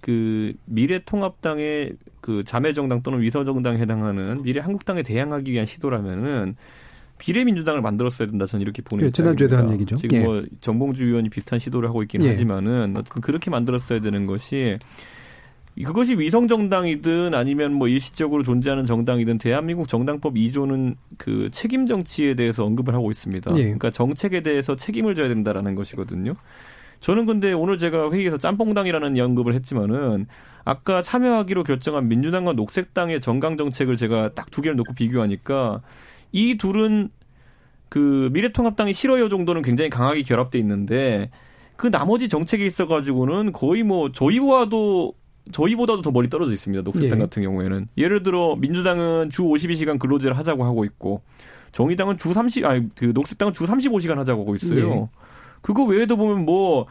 [0.01, 6.55] 그 미래통합당의 그 자매정당 또는 위서정당에 해당하는 미래한국당에 대항하기 위한 시도라면은
[7.17, 8.45] 비례민주당을 만들었어야 된다.
[8.45, 9.95] 저는 이렇게 보는 그 지난주에도 한 얘기죠.
[9.95, 10.23] 지금 예.
[10.23, 12.29] 뭐 정봉주 의원이 비슷한 시도를 하고 있긴 예.
[12.29, 14.77] 하지만은 어쨌든 그렇게 만들었어야 되는 것이
[15.83, 22.63] 그것이 위성 정당이든 아니면 뭐 일시적으로 존재하는 정당이든 대한민국 정당법 2조는 그 책임 정치에 대해서
[22.63, 23.51] 언급을 하고 있습니다.
[23.55, 23.63] 예.
[23.63, 26.33] 그러니까 정책에 대해서 책임을 져야 된다라는 것이거든요.
[27.01, 30.25] 저는 근데 오늘 제가 회의에서 짬뽕당이라는 언급을 했지만은
[30.63, 35.81] 아까 참여하기로 결정한 민주당과 녹색당의 정강 정책을 제가 딱 두 개를 놓고 비교하니까
[36.35, 37.09] 이 둘은
[37.89, 41.29] 그 미래통합당이 싫어요 정도는 굉장히 강하게 결합돼 있는데
[41.75, 45.13] 그 나머지 정책에 있어 가지고는 거의 뭐 저희와도
[45.51, 46.83] 저희보다도 더 멀리 떨어져 있습니다.
[46.83, 47.23] 녹색당 예.
[47.23, 51.21] 같은 경우에는 예를 들어 민주당은 주 52시간 근로제를 하자고 하고 있고
[51.71, 54.89] 정의당은 주 30, 아니 그 녹색당은 주 35시간 하자고 하고 있어요.
[54.89, 55.07] 예.
[55.61, 56.87] 그거 외에도 보면 뭐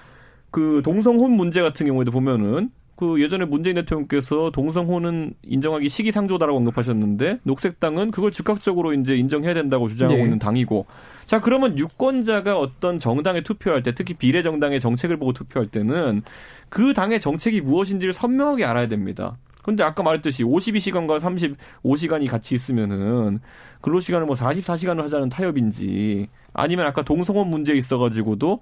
[0.55, 8.13] 그 동성혼 문제 같은 경우에도 보면은 그 예전에 문재인 대통령께서 동성혼은 인정하기 시기상조다라고 언급하셨는데 녹색당은
[8.13, 10.25] 그걸 즉각적으로 이제 인정해야 된다고 주장하고 네.
[10.25, 10.87] 있는 당이고
[11.25, 16.23] 자 그러면 유권자가 어떤 정당에 투표할 때 특히 비례정당의 정책을 보고 투표할 때는
[16.69, 19.37] 그 당의 정책이 무엇인지를 선명하게 알아야 됩니다.
[19.63, 23.41] 근데 아까 말했듯이 52시간과 35시간이 같이 있으면은
[23.81, 28.61] 근로시간을 뭐 44시간을 하자는 타협인지 아니면 아까 동성혼 문제에 있어가지고도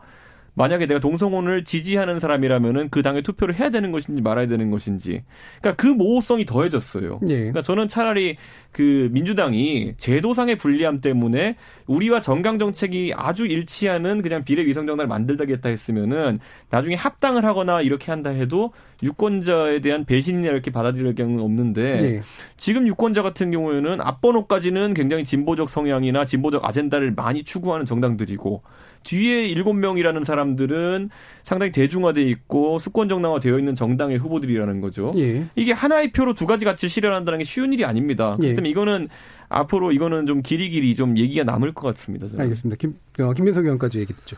[0.54, 5.22] 만약에 내가 동성혼을 지지하는 사람이라면은 그 당에 투표를 해야 되는 것인지 말아야 되는 것인지.
[5.60, 7.20] 그러니까 그 모호성이 더해졌어요.
[7.28, 7.36] 예.
[7.36, 8.36] 그러니까 저는 차라리
[8.70, 15.70] 그 민주당이 제도상의 불리함 때문에 우리와 정강 정책이 아주 일치하는 그냥 비례 위성 정당을 만들다겠다
[15.70, 16.38] 했으면은
[16.70, 18.72] 나중에 합당을 하거나 이렇게 한다 해도
[19.02, 22.20] 유권자에 대한 배신이나 이렇게 받아들일 경우는 없는데 예.
[22.56, 28.62] 지금 유권자 같은 경우에는 앞번호까지는 굉장히 진보적 성향이나 진보적 아젠다를 많이 추구하는 정당들이고
[29.02, 31.10] 뒤에 일곱 명이라는 사람들은
[31.42, 35.10] 상당히 대중화돼 있고 수권 정당화 되어 있는 정당의 후보들이라는 거죠.
[35.16, 35.46] 예.
[35.56, 38.36] 이게 하나의 표로 두 가지 가치를 실현한다는 게 쉬운 일이 아닙니다.
[38.42, 38.54] 예.
[38.54, 39.08] 그렇기 이거는
[39.48, 42.26] 앞으로 이거는 좀 길이 길이 좀 얘기가 남을 것 같습니다.
[42.28, 42.42] 저는.
[42.44, 42.76] 알겠습니다.
[42.78, 44.36] 김, 어, 김민석 의원까지 얘기 듣죠.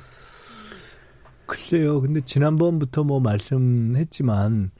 [1.47, 2.01] 글쎄요.
[2.01, 4.71] 근데 지난번부터 뭐 말씀했지만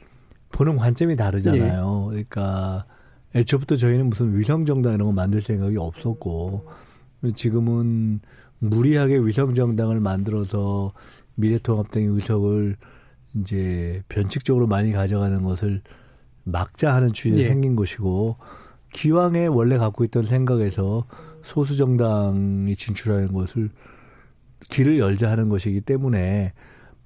[0.51, 2.09] 보는 관점이 다르잖아요.
[2.11, 2.25] 예.
[2.25, 2.85] 그러니까
[3.35, 6.67] 애초부터 저희는 무슨 위성 정당 이런 거 만들 생각이 없었고
[7.35, 8.21] 지금은
[8.71, 10.93] 무리하게 위성정당을 만들어서
[11.37, 12.77] 미래통합당의 의석을
[13.41, 15.83] 이제 변칙적으로 많이 가져가는 것을
[16.45, 17.49] 막자 하는 추진이 예.
[17.49, 18.37] 생긴 것이고
[18.93, 21.05] 기왕에 원래 갖고 있던 생각에서
[21.43, 23.71] 소수 정당이 진출하는 것을
[24.71, 26.53] 길을 열자 하는 것이기 때문에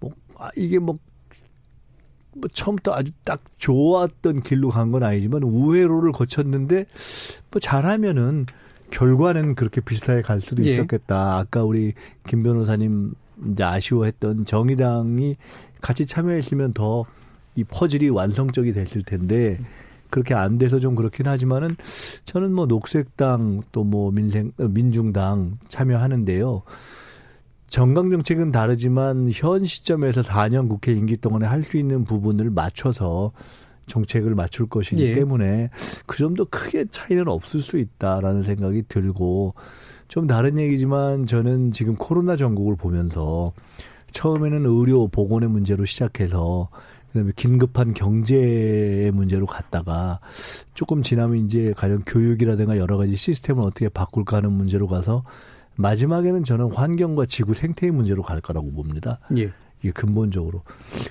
[0.01, 0.99] 뭐 아, 이게 뭐,
[2.37, 6.87] 뭐 처음부터 아주 딱 좋았던 길로 간 건 아니지만 우회로를 거쳤는데
[7.51, 8.47] 뭐 잘하면은
[8.91, 10.73] 결과는 그렇게 비슷하게 갈 수도 예.
[10.73, 11.39] 있었겠다.
[11.39, 11.93] 아까 우리
[12.27, 13.15] 김 변호사님
[13.51, 15.37] 이제 아쉬워했던 정의당이
[15.81, 17.05] 같이 참여했으면 더
[17.59, 19.59] 이 퍼즐이 완성적이 됐을 텐데
[20.11, 21.75] 그렇게 안 돼서 좀 그렇긴 하지만은
[22.25, 26.63] 저는 뭐 녹색당 또 뭐 민생 어, 민중당 참여하는데요.
[27.67, 33.33] 정강 정책은 다르지만 현 시점에서 4년 국회 임기 동안에 할 수 있는 부분을 맞춰서
[33.89, 35.15] 정책을 맞출 것이기 예.
[35.15, 35.71] 때문에
[36.07, 39.55] 그 점도 크게 차이는 없을 수 있다라는 생각이 들고
[40.07, 43.53] 좀 다른 얘기지만 저는 지금 코로나 전국을 보면서
[44.13, 46.69] 처음에는 의료 보건의 문제로 시작해서
[47.09, 50.21] 그다음에 긴급한 경제의 문제로 갔다가
[50.75, 55.25] 조금 지나면 이제 가령 교육이라든가 여러 가지 시스템을 어떻게 바꿀까 하는 문제로 가서
[55.77, 59.21] 마지막에는 저는 환경과 지구 생태의 문제로 갈 거라고 봅니다.
[59.37, 59.53] 예.
[59.81, 60.63] 이게 근본적으로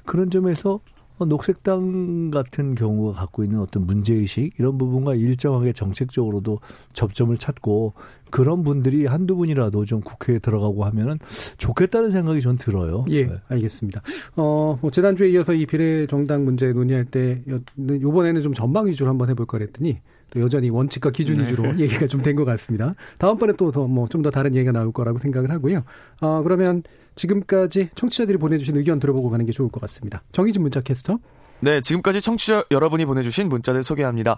[0.05, 0.79] 그런 점에서 어,
[1.25, 6.59] 녹색당 같은 경우가 갖고 있는 어떤 문제의식 이런 부분과 일정하게 정책적으로도
[6.93, 7.93] 접점을 찾고
[8.29, 11.17] 그런 분들이 한두 분이라도 좀 국회에 들어가고 하면은
[11.57, 13.05] 좋겠다는 생각이 전 들어요.
[13.09, 13.33] 예, 네.
[13.47, 14.01] 알겠습니다.
[14.35, 17.41] 어, 뭐 지난주에 이어서 이 비례 정당 문제 논의할 때
[17.79, 19.99] 요번에는 좀 전방 위주로 한번 해볼 거 그랬더니
[20.31, 21.83] 또 여전히 원칙과 기준 위주로 네.
[21.85, 22.93] 얘기가 좀 된 것 같습니다.
[23.17, 25.83] 다음번에 또 더 뭐 좀 더 다른 얘기가 나올 거라고 생각을 하고요.
[26.21, 26.83] 어, 그러면
[27.15, 30.21] 지금까지 청취자들이 보내주신 의견 들어보고 가는 게 좋을 것 같습니다.
[30.31, 31.17] 정희진 문자 캐스터.
[31.59, 34.37] 네, 지금까지 청취자 여러분이 보내주신 문자들 소개합니다.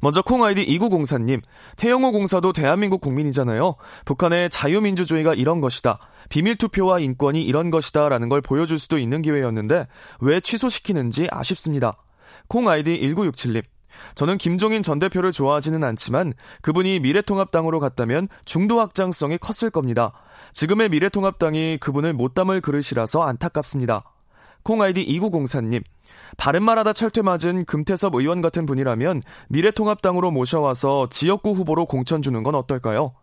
[0.00, 1.40] 먼저 콩 아이디 2904님,
[1.76, 3.76] 태영호 공사도 대한민국 국민이잖아요.
[4.04, 5.98] 북한의 자유민주주의가 이런 것이다.
[6.28, 8.08] 비밀투표와 인권이 이런 것이다.
[8.08, 9.86] 라는 걸 보여줄 수도 있는 기회였는데,
[10.20, 11.96] 왜 취소시키는지 아쉽습니다.
[12.48, 13.62] 콩 아이디 1967님,
[14.14, 16.32] 저는 김종인 전 대표를 좋아하지는 않지만
[16.62, 20.12] 그분이 미래통합당으로 갔다면 중도 확장성이 컸을 겁니다.
[20.52, 24.04] 지금의 미래통합당이 그분을 못 담을 그릇이라서 안타깝습니다.
[24.62, 25.82] 콩 아이디 2904님,
[26.36, 33.14] 바른말하다 철퇴 맞은 금태섭 의원 같은 분이라면 미래통합당으로 모셔와서 지역구 후보로 공천 주는 건 어떨까요?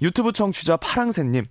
[0.00, 1.44] 유튜브 청취자 파랑새님,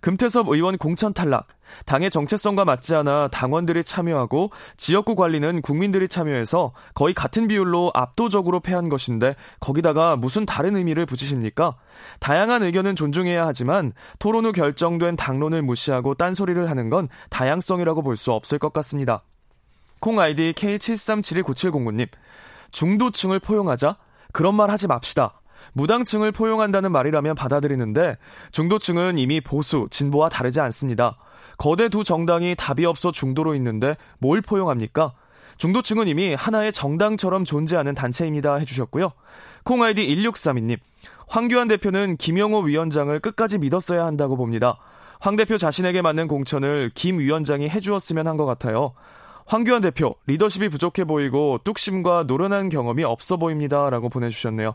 [0.00, 1.48] 금태섭 의원 공천 탈락.
[1.84, 8.88] 당의 정체성과 맞지 않아 당원들이 참여하고 지역구 관리는 국민들이 참여해서 거의 같은 비율로 압도적으로 패한
[8.88, 11.76] 것인데 거기다가 무슨 다른 의미를 붙이십니까?
[12.20, 18.32] 다양한 의견은 존중해야 하지만 토론 후 결정된 당론을 무시하고 딴소리를 하는 건 다양성이라고 볼 수
[18.32, 19.24] 없을 것 같습니다.
[20.00, 22.08] 콩 아이디 K73719709님.
[22.70, 23.96] 중도층을 포용하자?
[24.32, 25.35] 그런 말 하지 맙시다.
[25.76, 28.16] 무당층을 포용한다는 말이라면 받아들이는데
[28.50, 31.18] 중도층은 이미 보수, 진보와 다르지 않습니다.
[31.58, 35.12] 거대 두 정당이 답이 없어 중도로 있는데 뭘 포용합니까?
[35.58, 39.12] 중도층은 이미 하나의 정당처럼 존재하는 단체입니다 해주셨고요.
[39.64, 40.78] 콩 아이디 1632님.
[41.28, 44.78] 황교안 대표는 김영호 위원장을 끝까지 믿었어야 한다고 봅니다.
[45.20, 48.94] 황 대표 자신에게 맞는 공천을 김 위원장이 해주었으면 한 것 같아요.
[49.46, 53.90] 황교안 대표, 리더십이 부족해 보이고 뚝심과 노련한 경험이 없어 보입니다.
[53.90, 54.74] 라고 보내주셨네요.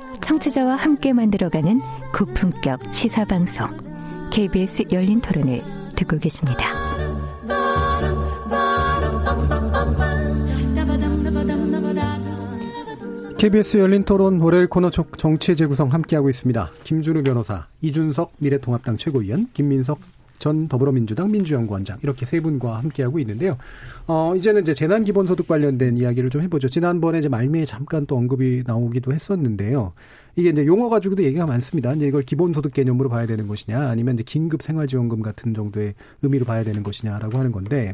[0.21, 1.81] 청취자와 함께 만들어가는
[2.15, 3.67] 고품격 시사방송
[4.31, 5.61] KBS 열린 토론을
[5.95, 6.65] 듣고 계십니다.
[13.37, 16.69] KBS 열린 토론 월요일 코너 정치의 재구성 함께하고 있습니다.
[16.83, 19.99] 김준우 변호사, 이준석 미래통합당 최고위원, 김민석
[20.41, 23.57] 전 더불어민주당 민주연구원장 이렇게 세 분과 함께하고 있는데요.
[24.07, 26.67] 어, 이제는 이제 재난 기본소득 관련된 이야기를 좀 해보죠.
[26.67, 29.93] 지난번에 이제 말미에 잠깐 또 언급이 나오기도 했었는데요.
[30.35, 31.93] 이게 이제 용어 가지고도 얘기가 많습니다.
[31.93, 36.63] 이제 이걸 기본소득 개념으로 봐야 되는 것이냐, 아니면 이제 긴급 생활지원금 같은 정도의 의미로 봐야
[36.63, 37.93] 되는 것이냐라고 하는 건데,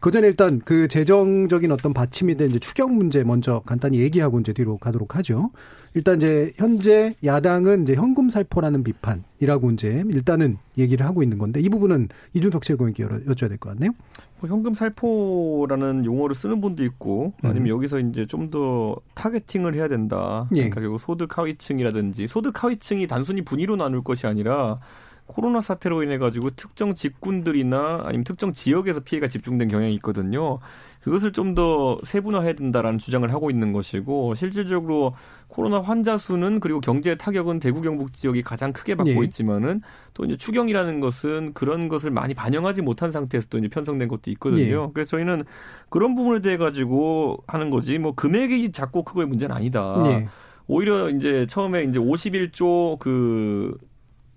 [0.00, 4.52] 그 전에 일단 그 재정적인 어떤 받침이 된 이제 추경 문제 먼저 간단히 얘기하고 이제
[4.52, 5.50] 뒤로 가도록 하죠.
[5.94, 11.68] 일단 이제 현재 야당은 이제 현금 살포라는 비판이라고 이제 일단은 얘기를 하고 있는 건데 이
[11.68, 13.92] 부분은 이준석 최고위원께 여쭤야 될 것 같네요.
[14.40, 17.68] 뭐 현금 살포라는 용어를 쓰는 분도 있고 아니면 음.
[17.68, 20.46] 여기서 이제 좀 더 타겟팅을 해야 된다.
[20.52, 20.68] 예.
[20.68, 24.80] 그러니까 결국 소득 하위층이라든지 소득 하위층이 단순히 분위로 나눌 것이 아니라
[25.26, 30.58] 코로나 사태로 인해 가지고 특정 직군들이나 아니면 특정 지역에서 피해가 집중된 경향이 있거든요.
[31.04, 35.12] 그것을 좀 더 세분화해야 된다라는 주장을 하고 있는 것이고 실질적으로
[35.46, 39.24] 코로나 환자 수는 그리고 경제 타격은 대구 경북 지역이 가장 크게 받고 예.
[39.26, 39.82] 있지만은
[40.14, 44.86] 또 이제 추경이라는 것은 그런 것을 많이 반영하지 못한 상태에서 또 이제 편성된 것도 있거든요.
[44.88, 44.90] 예.
[44.92, 45.44] 그래서 저희는
[45.90, 50.02] 그런 부분에 대해 가지고 하는 거지 뭐 금액이 작고 크고의 문제는 아니다.
[50.06, 50.28] 예.
[50.66, 53.76] 오히려 이제 처음에 이제 51조 그,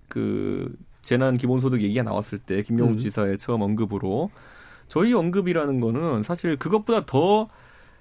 [0.08, 2.96] 그 재난 기본소득 얘기가 나왔을 때 김경우 음.
[2.98, 4.28] 지사의 처음 언급으로
[4.88, 7.48] 저희 언급이라는 거는 사실 그것보다 더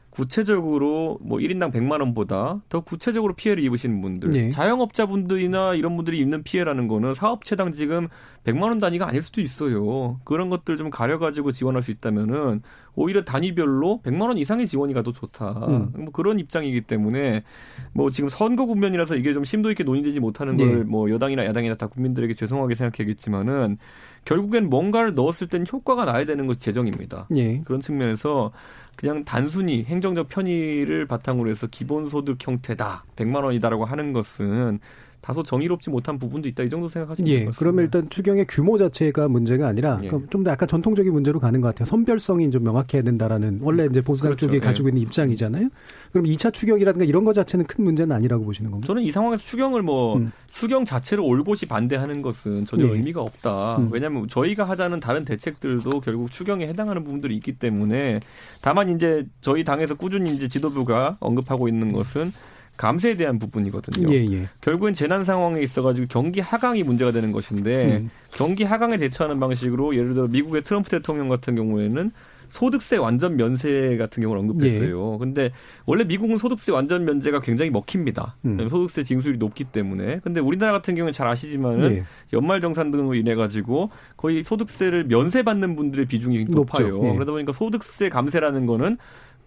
[0.09, 4.49] 구체적으로 뭐 1인당 100만 원보다 더 구체적으로 피해를 입으시는 분들, 네.
[4.49, 8.07] 자영업자분들이나 이런 분들이 입는 피해라는 거는 사업체당 지금
[8.43, 10.19] 100만 원 단위가 아닐 수도 있어요.
[10.23, 12.63] 그런 것들 좀 가려 가지고 지원할 수 있다면은
[12.95, 15.51] 오히려 단위별로 100만 원 이상의 지원이 가도 좋다.
[15.67, 15.91] 음.
[15.95, 17.43] 뭐 그런 입장이기 때문에
[17.93, 20.65] 뭐 지금 선거 국면이라서 이게 좀 심도 있게 논의되지 못하는 네.
[20.65, 23.77] 걸뭐 여당이나 야당이나 다 국민들에게 죄송하게 생각하겠지만은
[24.27, 27.27] 결국엔 뭔가를 넣었을 땐 효과가 나야 되는 것이 재정입니다.
[27.37, 27.61] 예.
[27.61, 28.51] 그런 측면에서
[28.97, 34.79] 그냥 단순히 행정적 편의를 바탕으로 해서 기본소득 형태다, 100만 원이다라고 하는 것은
[35.27, 39.27] 다소 정의롭지 못한 부분도 있다 이 정도 생각하시면 예, 될것 그러면 일단 추경의 규모 자체가
[39.27, 40.07] 문제가 아니라 예.
[40.07, 41.85] 좀더 약간 전통적인 문제로 가는 것 같아요.
[41.85, 44.45] 선별성이 좀 명확해야 된다라는 원래 이제 보수당 그렇죠.
[44.45, 44.59] 쪽이 예.
[44.61, 45.67] 가지고 있는 입장이잖아요.
[46.13, 48.87] 그럼 2차 추경이라든가 이런 것 자체는 큰 문제는 아니라고 보시는 겁니다.
[48.87, 50.31] 저는 이 상황에서 추경을 뭐 음.
[50.49, 52.91] 추경 자체를 올곧이 반대하는 것은 전혀 예.
[52.91, 53.79] 의미가 없다.
[53.79, 53.89] 음.
[53.91, 58.21] 왜냐하면 저희가 하자는 다른 대책들도 결국 추경에 해당하는 부분들이 있기 때문에
[58.61, 62.31] 다만 이제 저희 당에서 꾸준히 이제 지도부가 언급하고 있는 것은
[62.77, 64.09] 감세에 대한 부분이거든요.
[64.13, 64.49] 예, 예.
[64.61, 68.11] 결국엔 재난 상황에 있어가지고 경기 하강이 문제가 되는 것인데 음.
[68.31, 72.11] 경기 하강에 대처하는 방식으로 예를 들어 미국의 트럼프 대통령 같은 경우에는
[72.49, 75.15] 소득세 완전 면세 같은 경우를 언급했어요.
[75.15, 75.17] 예.
[75.19, 75.51] 근데
[75.85, 78.35] 원래 미국은 소득세 완전 면제가 굉장히 먹힙니다.
[78.45, 78.67] 음.
[78.69, 80.19] 소득세 징수율이 높기 때문에.
[80.23, 82.03] 근데 우리나라 같은 경우는 잘 아시지만은 예.
[82.33, 87.05] 연말 정산 등으로 인해 가지고 거의 소득세를 면세받는 분들의 비중이 높아요.
[87.05, 87.13] 예.
[87.13, 88.97] 그러다 보니까 소득세 감세라는 거는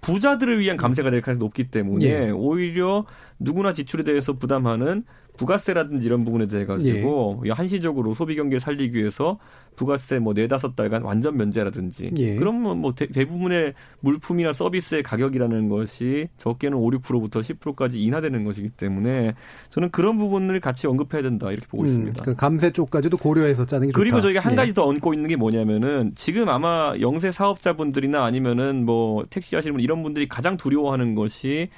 [0.01, 2.30] 부자들을 위한 감세가 될 가능성이 높기 때문에 예.
[2.30, 3.05] 오히려
[3.38, 5.03] 누구나 지출에 대해서 부담하는
[5.41, 7.51] 부가세라든지 이런 부분에 대해 가지고 예.
[7.51, 9.38] 한시적으로 소비 경기를 살리기 위해서
[9.74, 12.36] 부가세 뭐 네다섯 달간 완전 면제라든지 예.
[12.36, 19.32] 그러면 뭐 대, 부분의 물품이나 서비스의 가격이라는 것이 적게는 5, 6%부터 10%까지 인하되는 것이기 때문에
[19.70, 22.22] 저는 그런 부분을 같이 언급해야 된다 이렇게 보고 음, 있습니다.
[22.22, 24.22] 그 감세 쪽까지도 고려해서 짜는 게 그리고 좋다.
[24.24, 24.57] 저희가 한 예.
[24.57, 29.80] 가지 더 얹고 있는 게 뭐냐면은 지금 아마 영세 사업자분들이나 아니면은 뭐 택시 하시는 분
[29.80, 31.70] 이런 분들이 가장 두려워하는 것이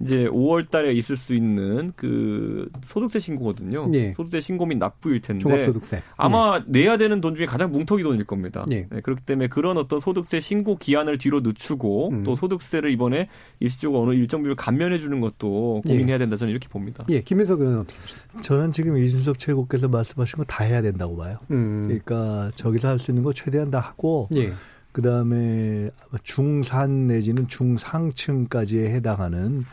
[0.00, 3.90] 이제 5월 달에 있을 수 있는 그 소득세 신고거든요.
[3.94, 4.12] 예.
[4.12, 6.02] 소득세 신고 및 납부일 텐데 종합소득세.
[6.16, 6.62] 아마 예.
[6.66, 8.66] 내야 되는 돈 중에 가장 뭉텅이 돈일 겁니다.
[8.72, 8.86] 예.
[8.90, 12.24] 네, 그렇기 때문에 그런 어떤 소득세 신고 기한을 뒤로 늦추고 음.
[12.24, 13.28] 또 소득세를 이번에
[13.60, 17.04] 일시적으로 어느 일정 비율 감면해 주는 것도 고민해야 된다 저는 이렇게 봅니다.
[17.10, 18.40] 예, 김현석 의원은 어떻게 보십니까?
[18.42, 21.38] 저는 지금 이준석 최고께서 말씀하신 거 다 해야 된다고 봐요.
[21.50, 21.82] 음.
[21.86, 24.52] 그러니까 저기서 할 수 있는 거 최대한 다 하고 예.
[24.94, 25.90] 그 다음에
[26.22, 29.64] 중산 내지는 중상층까지에 해당하는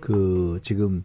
[0.00, 1.04] 그 지금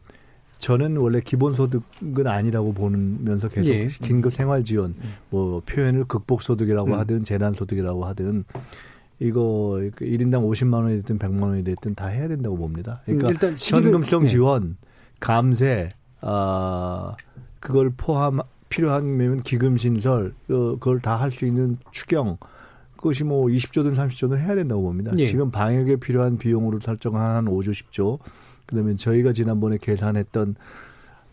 [0.59, 3.87] 저는 원래 기본소득은 아니라고 보면서 계속 예.
[3.87, 5.13] 긴급 생활지원 음.
[5.29, 6.93] 뭐 표현을 극복소득이라고 음.
[6.99, 8.45] 하든 재난소득이라고 하든
[9.19, 9.41] 이거
[9.99, 13.01] 1인당 50만 원이 됐든 100만 원이 됐든 다 해야 된다고 봅니다.
[13.03, 14.27] 그러니까 음, 일단 현금성 예.
[14.29, 14.77] 지원,
[15.19, 15.89] 감세,
[16.21, 17.13] 아
[17.59, 22.37] 그걸 포함 필요하면 기금 신설 어, 그걸 다 할 수 있는 추경
[23.05, 25.11] 그것이 뭐 20조든 30조든 해야 된다고 봅니다.
[25.19, 25.25] 예.
[25.27, 28.17] 지금 방역에 필요한 비용으로 설정한 한 5조 10조
[28.65, 30.55] 그다음에 저희가 지난번에 계산했던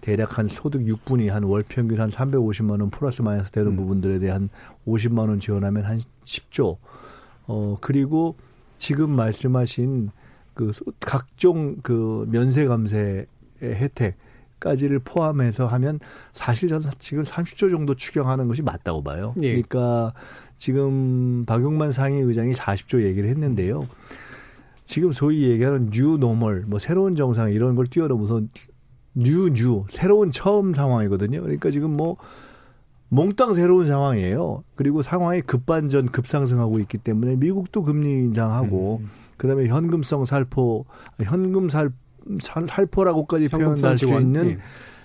[0.02, 3.76] 대략 한 소득 6분이 한 월 평균 한 350만 원 플러스 마이너스 되는 음.
[3.76, 4.50] 부분들에 대한
[4.86, 6.76] 50만 원 지원하면 한 10조.
[7.46, 8.36] 어 그리고
[8.76, 10.10] 지금 말씀하신
[10.52, 13.24] 그 각종 그 면세 감세
[13.62, 16.00] 혜택까지를 포함해서 하면
[16.34, 19.34] 사실 저는 지금 30조 정도 추경하는 것이 맞다고 봐요.
[19.40, 19.52] 예.
[19.62, 20.12] 그러니까
[20.56, 23.88] 지금 박용만 상임의장이 40조 얘기를 했는데요.
[24.84, 28.42] 지금 소위 얘기하는 new normal, 뭐 새로운 정상 이런 걸 뛰어넘어서
[29.14, 31.40] new, new, 새로운 처음 상황이거든요.
[31.42, 32.16] 그러니까 지금 뭐
[33.08, 34.64] 몽땅 새로운 상황이에요.
[34.74, 39.08] 그리고 상황이 급반전, 급상승하고 있기 때문에 미국도 금리 인상하고, 음.
[39.36, 40.86] 그 다음에 현금성 살포,
[41.22, 41.90] 현금 살,
[42.40, 44.56] 살, 살포라고까지 표현할 수 있는 네.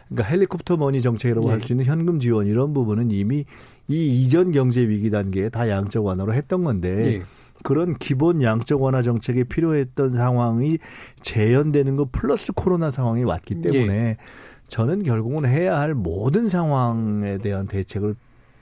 [0.10, 1.52] 그러니까 helicopter money 정책이라고 네.
[1.52, 3.46] 할수 있는 현금 지원 이런 부분은 이미
[3.88, 7.22] 이 이전 경제 위기 단계에 다 양적 완화로 했던 건데 네.
[7.64, 10.78] 그런 기본 양적 완화 정책이 필요했던 상황이
[11.22, 14.18] 재현되는 것 플러스 코로나 상황이 왔기 때문에 예.
[14.68, 18.16] 저는 결국은 해야 할 모든 상황에 대한 대책을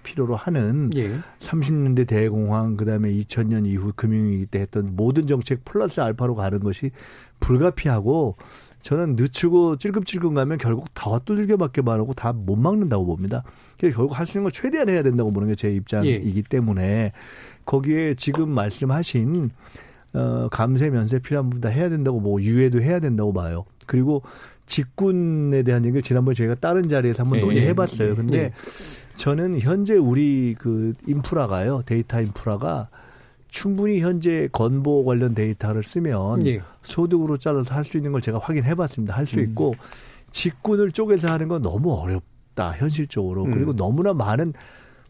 [0.03, 1.17] 필요로 하는 예.
[1.39, 6.91] 30년대 대공황 그다음에 2000년 이후 금융위기 때 했던 모든 정책 플러스 알파로 가는 것이
[7.39, 8.37] 불가피하고
[8.85, 13.43] 저는 늦추고 찔끔찔끔 가면 결국 다 두들겨맞게만 하고 다 못 막는다고 봅니다.
[13.79, 16.41] 그래서 결국 할 수 있는 걸 최대한 해야 된다고 보는 게 제 입장이기 예.
[16.43, 17.11] 때문에
[17.65, 19.49] 거기에 지금 말씀하신
[20.13, 23.65] 어, 감세 면세 필요한 부분 다 해야 된다고 뭐 유예도 해야 된다고 봐요.
[23.87, 24.21] 그리고
[24.67, 28.11] 직군에 대한 얘기를 지난번에 저희가 다른 자리에서 한번 예, 논의해 봤어요.
[28.11, 28.53] 예, 근데 예.
[29.15, 31.81] 저는 현재 우리 그 인프라가요.
[31.87, 32.89] 데이터 인프라가
[33.59, 36.61] 충분히 현재 건보 관련 데이터를 쓰면 예.
[36.83, 39.15] 소득으로 잘라서 할 수 있는 걸 제가 확인해 봤습니다.
[39.15, 39.75] 할 수 있고 음.
[40.31, 42.71] 직군을 쪼개서 하는 건 너무 어렵다.
[42.71, 43.45] 현실적으로.
[43.45, 43.51] 음.
[43.51, 44.51] 그리고 너무나 많은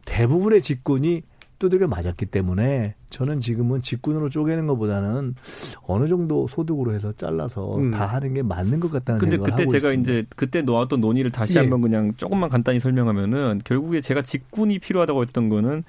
[0.05, 1.23] 대부분의 직군이
[1.57, 5.33] 두들겨 맞았기 때문에 저는 지금은 직군으로 쪼개는 것보다는
[5.87, 7.89] 어느 정도 소득으로 해서 잘라서 음.
[7.89, 10.11] 다 하는 게 맞는 것 같다는 근데 생각을 그때 제가 있습니다.
[10.11, 11.61] 이제 그때 놓았던 논의를 다시 예.
[11.61, 15.83] 한번 그냥 조금만 간단히 설명하면은 결국에 제가 직군이 필요하다고 했던 거는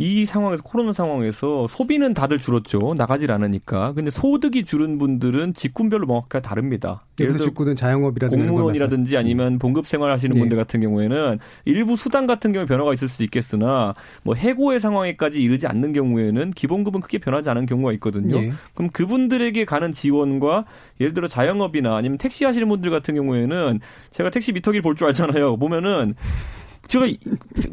[0.00, 2.94] 이 상황에서 코로나 상황에서 소비는 다들 줄었죠.
[2.96, 3.92] 나가질 않으니까.
[3.92, 7.04] 근데 소득이 줄은 분들은 직군별로 명확하게 다릅니다.
[7.20, 10.40] 예를 들어 직군은 자영업이라든지 공무원이라든지 아니면 봉급 생활 하시는 네.
[10.40, 13.92] 분들 같은 경우에는 일부 수당 같은 경우에 변화가 있을 수 있겠으나
[14.22, 18.40] 뭐 해고의 상황에까지 이르지 않는 경우에는 기본급은 크게 변하지 않은 경우가 있거든요.
[18.40, 18.52] 네.
[18.72, 20.64] 그럼 그분들에게 가는 지원과
[20.98, 23.80] 예를 들어 자영업이나 아니면 택시 하시는 분들 같은 경우에는
[24.12, 25.58] 제가 택시 미터기를 볼줄 알잖아요.
[25.58, 26.14] 보면은
[26.90, 27.06] 제가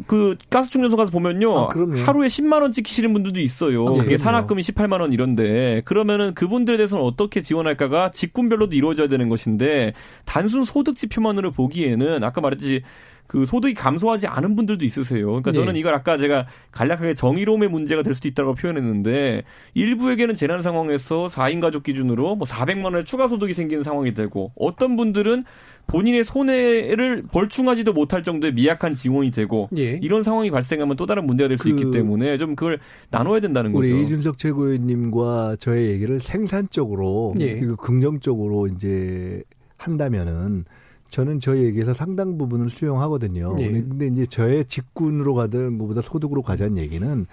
[0.05, 1.57] 그 가스 충전소 가서 보면요.
[1.57, 1.70] 아,
[2.05, 3.86] 하루에 10만 원 찍히시는 분들도 있어요.
[3.88, 9.93] 아, 그게 산학금이 18만 원 이런데 그러면은 그분들에 대해서는 어떻게 지원할까가 직군별로도 이루어져야 되는 것인데
[10.26, 12.84] 단순 소득 지표만으로 보기에는 아까 말했듯이
[13.26, 15.26] 그 소득이 감소하지 않은 분들도 있으세요.
[15.28, 15.80] 그러니까 저는 네.
[15.80, 19.43] 이걸 아까 제가 간략하게 정의로움의 문제가 될 수도 있다고 표현했는데
[19.74, 24.95] 일부에게는 재난 상황에서 4인 가족 기준으로 뭐 400만 원의 추가 소득이 생기는 상황이 되고 어떤
[24.95, 25.43] 분들은
[25.88, 29.99] 본인의 손해를 벌충하지도 못할 정도의 미약한 지원이 되고 예.
[30.01, 32.79] 이런 상황이 발생하면 또 다른 문제가 될수 그 있기 때문에 좀 그걸
[33.09, 33.95] 나눠야 된다는 우리 거죠.
[33.95, 37.57] 우리 이준석 최고위님과 저의 얘기를 생산적으로 예.
[37.57, 39.41] 그리고 긍정적으로 이제
[39.77, 40.65] 한다면은
[41.09, 43.55] 저는 저희 얘기에서 상당 부분을 수용하거든요.
[43.59, 43.71] 예.
[43.71, 47.25] 근데 이제 저의 직군으로 가든 것보다 소득으로 가자는 얘기는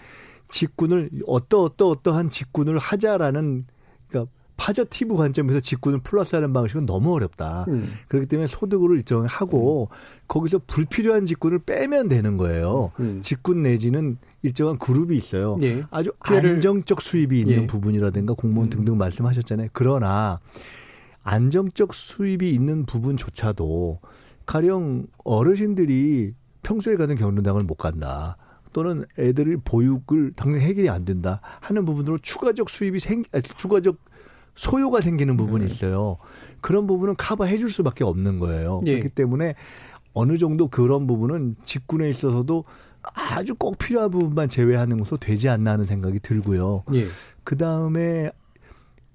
[0.49, 3.67] 직군을 어떠 어떠 어떠한 직군을 하자라는
[4.07, 7.65] 그러니까 positive 관점에서 직군을 플러스하는 방식은 너무 어렵다.
[7.69, 7.93] 음.
[8.09, 9.97] 그렇기 때문에 소득으로 일정하게 하고 음.
[10.29, 12.93] 거기서 불필요한 직군을 빼면 되는 거예요.
[13.01, 13.21] 음.
[13.23, 15.59] 직군 내지는 일정한 그룹이 있어요.
[15.63, 15.85] 예.
[15.91, 17.67] 아주 안정적 수입이 있는 예.
[17.67, 18.71] 부분이라든가 공무원 음.
[18.71, 19.69] 등등 말씀하셨잖아요.
[19.73, 20.41] 그러나
[21.25, 24.01] 안정적 수입이 있는 부분조차도
[24.47, 28.37] 가령 어르신들이 평소에 가는 경로당을 못 간다.
[28.73, 33.97] 또는 애들의 보육을 당장 해결이 안 된다 하는 부분으로 추가적 수입이 생, 아, 추가적
[34.55, 35.71] 소요가 생기는 부분이 네.
[35.73, 36.19] 있어요.
[36.61, 38.81] 그런 부분은 커버해 줄 수밖에 없는 거예요.
[38.87, 38.93] 예.
[38.93, 39.55] 그렇기 때문에
[40.13, 42.65] 어느 정도 그런 부분은 직군에 있어서도
[43.03, 46.85] 아주 꼭 필요한 부분만 제외하는 것으로 되지 않나 하는 생각이 들고요.
[46.95, 47.07] 예.
[47.43, 48.31] 그 다음에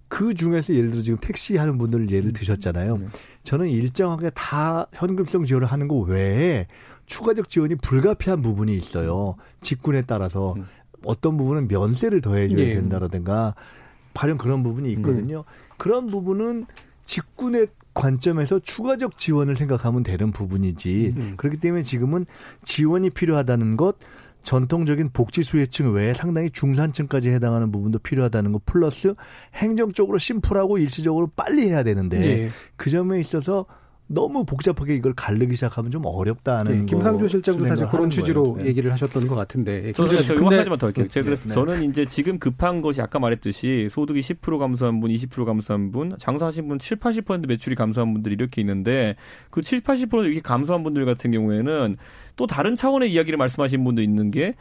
[0.10, 2.98] 그 중에서 예를 들어 지금 택시 하는 분들 예를 드셨잖아요.
[2.98, 3.08] 네.
[3.44, 6.68] 저는 일정하게 다 현금성 지원을 하는 거 외에
[7.06, 9.36] 추가적 지원이 불가피한 부분이 있어요.
[9.62, 10.66] 직군에 따라서 음.
[11.06, 12.76] 어떤 부분은 면세를 더해줘야 예.
[12.76, 13.56] 된다라든가
[14.14, 15.40] 발령 그런 부분이 있거든요.
[15.40, 15.74] 음.
[15.78, 16.66] 그런 부분은
[17.06, 21.14] 직군의 관점에서 추가적 지원을 생각하면 되는 부분이지.
[21.16, 21.34] 음.
[21.38, 22.26] 그렇기 때문에 지금은
[22.64, 23.98] 지원이 필요하다는 것,
[24.44, 29.14] 전통적인 복지 수혜층 외에 상당히 중산층까지 해당하는 부분도 필요하다는 것 플러스
[29.56, 32.50] 행정적으로 심플하고 일시적으로 빨리 해야 되는데 네.
[32.76, 33.66] 그 점에 있어서
[34.12, 38.66] 너무 복잡하게 이걸 갈르기 시작하면 좀 어렵다는 네, 김상조 실장도 사실 그런 취지로 네.
[38.66, 39.92] 얘기를 하셨던 것 같은데.
[39.92, 41.08] 저는 근데, 한 가지만 더 할게요.
[41.08, 41.54] 제가 그래서 네.
[41.54, 46.68] 저는 이제 지금 급한 것이 아까 말했듯이 소득이 10% 감소한 분, 20% 감소한 분, 장사하신
[46.68, 49.16] 분 7, 80% 매출이 감소한 분들이 이렇게 있는데
[49.52, 51.98] 그 7, 80% 이렇게 감소한 분들 같은 경우에는
[52.36, 54.56] 또 다른 차원의 이야기를 말씀하신 분도 있는 게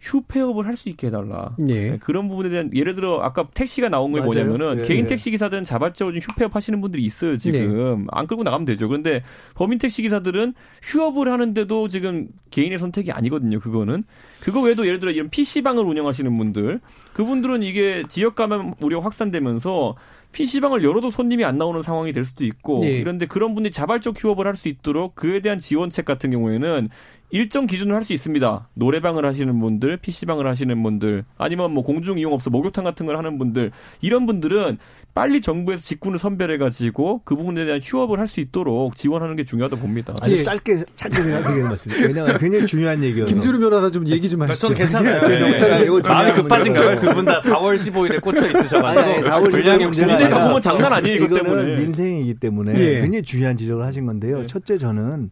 [0.00, 1.54] 휴폐업을 할 수 있게 해달라.
[1.68, 1.90] 예.
[1.90, 4.82] 네, 그런 부분에 대한 예를 들어 아까 택시가 나온 게 뭐냐면은 예.
[4.82, 8.06] 개인 택시 기사들은 자발적으로 좀 휴폐업 하시는 분들이 있어요 지금 네.
[8.10, 8.88] 안 끌고 나가면 되죠.
[8.88, 9.22] 그런데
[9.54, 13.60] 범인 택시 기사들은 휴업을 하는데도 지금 개인의 선택이 아니거든요.
[13.60, 14.04] 그거는
[14.40, 16.80] 그거 외에도 예를 들어 이런 PC 방을 운영하시는 분들
[17.12, 19.96] 그분들은 이게 지역 감염 우려 확산되면서
[20.32, 23.00] PC방을 열어도 손님이 안 나오는 상황이 될 수도 있고 네.
[23.00, 26.88] 그런데 그런 분들이 자발적 휴업을 할 수 있도록 그에 대한 지원책 같은 경우에는
[27.30, 28.68] 일정 기준으로 할수 있습니다.
[28.74, 33.70] 노래방을 하시는 분들, PC방을 하시는 분들, 아니면 뭐 공중 이용업소 목욕탕 같은 걸 하는 분들,
[34.00, 34.78] 이런 분들은
[35.12, 40.14] 빨리 정부에서 직군을 선별해가지고 그 부분에 대한 휴업을 할 수 있도록 지원하는 게 중요하다 봅니다.
[40.20, 40.42] 아주 예.
[40.44, 42.06] 짧게, 짧게 생각하게 맞습니다.
[42.06, 43.32] 왜냐하면 굉장히 중요한 얘기여서.
[43.32, 44.68] 김주루 변호사 좀 얘기 좀 하시죠.
[44.68, 45.20] 전 괜찮아요.
[45.26, 45.38] 네.
[45.40, 45.56] 네.
[45.58, 45.84] 네.
[45.84, 46.98] 이거 마음이 급하신가요?
[47.00, 49.28] 두 분 다 4월 15일에 꽂혀 있으셔가지고.
[49.28, 51.24] 4월 분량이 문제가 보면 장난 아니에요.
[51.24, 51.76] 이것 때문에.
[51.78, 53.00] 민생이기 때문에 예.
[53.00, 54.38] 굉장히 중요한 지적을 하신 건데요.
[54.42, 54.46] 예.
[54.46, 55.30] 첫째 저는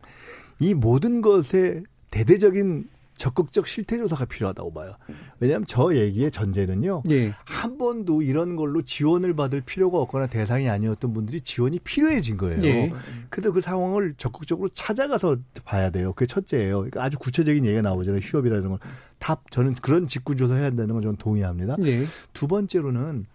[0.61, 4.93] 이 모든 것에 대대적인 적극적 실태 조사가 필요하다고 봐요.
[5.41, 7.03] 왜냐하면 저 얘기의 전제는요.
[7.11, 7.35] 예.
[7.45, 12.63] 한 번도 이런 걸로 지원을 받을 필요가 없거나 대상이 아니었던 분들이 지원이 필요해진 거예요.
[12.63, 12.93] 예.
[13.29, 16.13] 그래서 그 상황을 적극적으로 찾아가서 봐야 돼요.
[16.13, 16.77] 그게 첫째예요.
[16.77, 18.21] 그러니까 아주 구체적인 얘기가 나오잖아요.
[18.21, 18.79] 휴업이라는 건.
[19.19, 21.75] 답 저는 그런 직구 조사 해야 한다는 건 저는 동의합니다.
[21.83, 22.05] 예.
[22.33, 23.27] 두 번째로는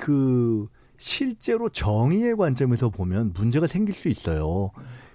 [0.00, 4.70] 그 실제로 정의의 관점에서 보면 문제가 생길 수 있어요.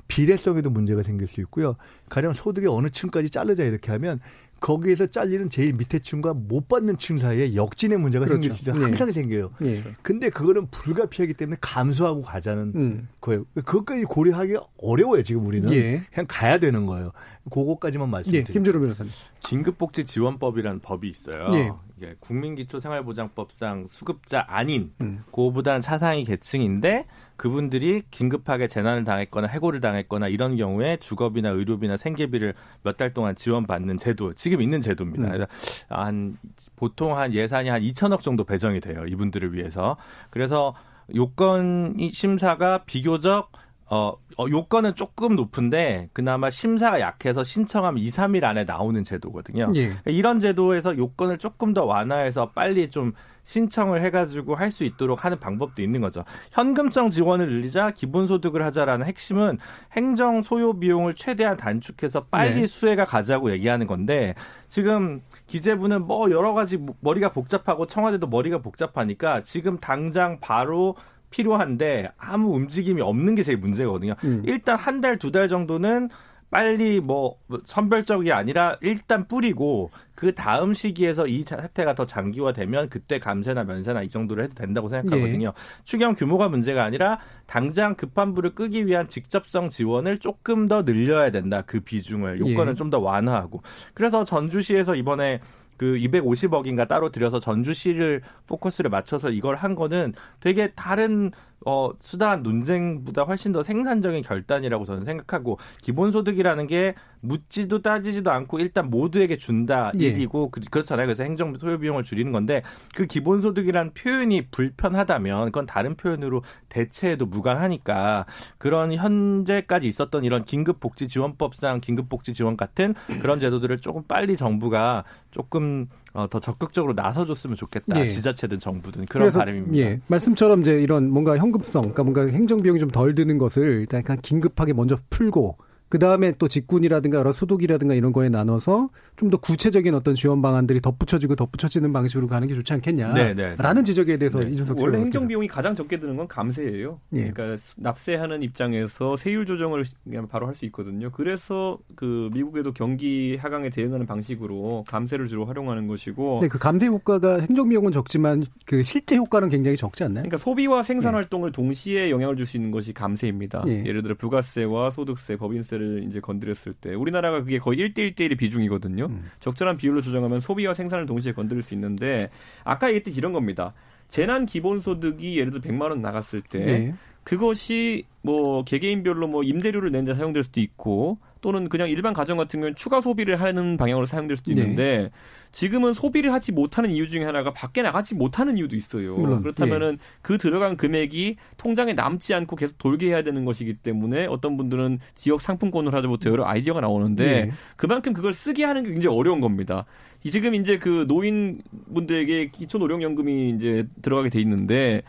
[0.08, 1.76] 비례성에도 문제가 생길 수 있고요.
[2.10, 4.20] 가령 소득의 어느 층까지 자르자 이렇게 하면
[4.60, 8.42] 거기에서 잘리는 제일 밑에 층과 못 받는 층 사이에 역진의 문제가 그렇죠.
[8.42, 8.84] 생길 수 있어요.
[8.84, 9.14] 항상 네.
[9.14, 9.52] 생겨요.
[9.60, 9.84] 네.
[10.02, 13.08] 근데 그거는 불가피하기 때문에 감수하고 가자는 음.
[13.22, 13.46] 거예요.
[13.54, 15.22] 그것까지 고려하기 어려워요.
[15.22, 16.02] 지금 우리는 예.
[16.12, 17.12] 그냥 가야 되는 거예요.
[17.52, 18.52] 그거까지만 말씀드릴게요.
[18.52, 18.54] 예.
[18.54, 19.12] 김주로 변호사님.
[19.42, 21.48] 긴급복지지원법이라는 법이 있어요.
[21.54, 22.16] 예.
[22.20, 25.24] 국민기초생활보장법상 수급자 아닌 음.
[25.32, 27.06] 고보다는 차상위 계층인데
[27.38, 33.98] 그분들이 긴급하게 재난을 당했거나 해고를 당했거나 이런 경우에 주거비나 의료비나 생계비를 몇 달 동안 지원받는
[33.98, 35.36] 제도 지금 있는 제도입니다.
[35.36, 35.46] 음.
[35.88, 36.38] 한
[36.76, 39.06] 보통 한 예산이 한 2천억 정도 배정이 돼요.
[39.08, 39.98] 이분들을 위해서.
[40.32, 40.74] 그래서
[41.16, 43.52] 요건 심사가 비교적
[43.90, 49.72] 어, 어, 요건은 조금 높은데 그나마 심사가 약해서 신청하면 2, 3일 안에 나오는 제도거든요.
[49.76, 49.96] 예.
[50.06, 53.14] 이런 제도에서 요건을 조금 더 완화해서 빨리 좀
[53.44, 56.26] 신청을 해가지고 할 수 있도록 하는 방법도 있는 거죠.
[56.52, 59.58] 현금성 지원을 늘리자 기본소득을 하자라는 핵심은
[59.94, 62.68] 행정 소요 비용을 최대한 단축해서 빨리 네.
[62.68, 64.36] 수혜가 가자고 얘기하는 건데
[64.68, 70.96] 지금 기재부는 뭐 여러 가지 머리가 복잡하고 청와대도 머리가 복잡하니까 지금 당장 바로
[71.30, 74.16] 필요한데 아무 움직임이 없는 게 제일 문제거든요.
[74.24, 74.44] 음.
[74.46, 76.10] 일단 한 달, 두 달 정도는
[76.50, 83.66] 빨리 뭐 선별적이 아니라 일단 뿌리고 그 다음 시기에서 이 사태가 더 장기화되면 그때 감세나
[83.66, 85.48] 면세나 이 정도로 해도 된다고 생각하거든요.
[85.48, 85.52] 예.
[85.84, 91.64] 추경 규모가 문제가 아니라 당장 급한 불을 끄기 위한 직접성 지원을 조금 더 늘려야 된다.
[91.66, 92.76] 그 비중을 요건을 예.
[92.76, 93.62] 좀더 완화하고.
[93.94, 95.42] 그래서 전주시에서 이번에
[95.78, 101.32] 그 250억인가 따로 들여서 전주시를 포커스를 맞춰서 이걸 한 거는 되게 다른
[101.66, 108.90] 어, 수단 논쟁보다 훨씬 더 생산적인 결단이라고 저는 생각하고 기본소득이라는 게 묻지도 따지지도 않고 일단
[108.90, 110.06] 모두에게 준다 예.
[110.06, 111.08] 얘기고 그, 그렇잖아요.
[111.08, 112.62] 그래서 행정부 소요 비용을 줄이는 건데
[112.96, 118.26] 그 기본소득이라는 표현이 불편하다면 그건 다른 표현으로 대체해도 무관하니까
[118.58, 125.88] 그런 현재까지 있었던 이런 긴급복지지원법상 긴급복지지원 같은 그런 제도들을 조금 빨리 정부가 조금
[126.18, 128.00] 어, 더 적극적으로 나서줬으면 좋겠다.
[128.04, 128.08] 예.
[128.10, 129.78] 지자체든 정부든 그런 그래서, 바람입니다.
[129.78, 130.02] 예.
[130.08, 134.74] 말씀처럼 이제 이런 뭔가 현금성, 그러니까 뭔가 행정 비용이 좀 덜 드는 것을 일단 긴급하게
[134.74, 135.58] 먼저 풀고
[135.90, 140.80] 그 다음에 또 직군이라든가 여러 소독이라든가 이런 거에 나눠서 좀 더 구체적인 어떤 지원 방안들이
[140.80, 143.14] 덧붙여지고 덧붙여지는 방식으로 가는 게 좋지 않겠냐.
[143.14, 143.34] 네네.
[143.34, 143.56] 네, 네.
[143.58, 144.52] 라는 지적에 대해서 네.
[144.52, 147.00] 이준석 원래 행정 비용이 가장 적게 드는 건 감세예요.
[147.14, 147.32] 예.
[147.32, 149.84] 그러니까 납세하는 입장에서 세율 조정을
[150.30, 151.12] 바로 할 수 있거든요.
[151.12, 156.40] 그래서 그 미국에도 경기 하강에 대응하는 방식으로 감세를 주로 활용하는 것이고.
[156.42, 160.24] 네, 그 감세 효과가 행정 비용은 적지만 그 실제 효과는 굉장히 적지 않나요?
[160.24, 161.16] 그러니까 소비와 생산 예.
[161.16, 163.64] 활동을 동시에 영향을 줄 수 있는 것이 감세입니다.
[163.68, 163.84] 예.
[163.86, 169.06] 예를 들어 부가세와 소득세, 법인세 세를 이제 건드렸을 때 우리나라가 그게 거의 1대 1대1의 비중이거든요.
[169.06, 169.30] 음.
[169.40, 172.30] 적절한 비율로 조정하면 소비와 생산을 동시에 건드릴 수 있는데
[172.64, 173.74] 아까 얘기했듯이 이런 겁니다.
[174.10, 176.96] 재난 기본소득이 예를 들어 100만 원 나갔을 때 네.
[177.28, 182.76] 그것이 뭐 개개인별로 뭐 임대료를 낸데 사용될 수도 있고 또는 그냥 일반 가정 같은 경우는
[182.76, 184.62] 추가 소비를 하는 방향으로 사용될 수도 네.
[184.62, 185.10] 있는데 네.
[185.52, 189.16] 지금은 소비를 하지 못하는 이유 중에 하나가 밖에 나가지 못하는 이유도 있어요.
[189.16, 189.98] 물론, 그렇다면은 예.
[190.22, 195.42] 그 들어간 금액이 통장에 남지 않고 계속 돌게 해야 되는 것이기 때문에 어떤 분들은 지역
[195.42, 197.52] 상품권을 하자부터 여러 아이디어가 나오는데 예.
[197.76, 199.84] 그만큼 그걸 쓰게 하는 게 굉장히 어려운 겁니다.
[200.30, 205.04] 지금 이제 그 노인분들에게 기초노령연금이 이제 들어가게 돼 있는데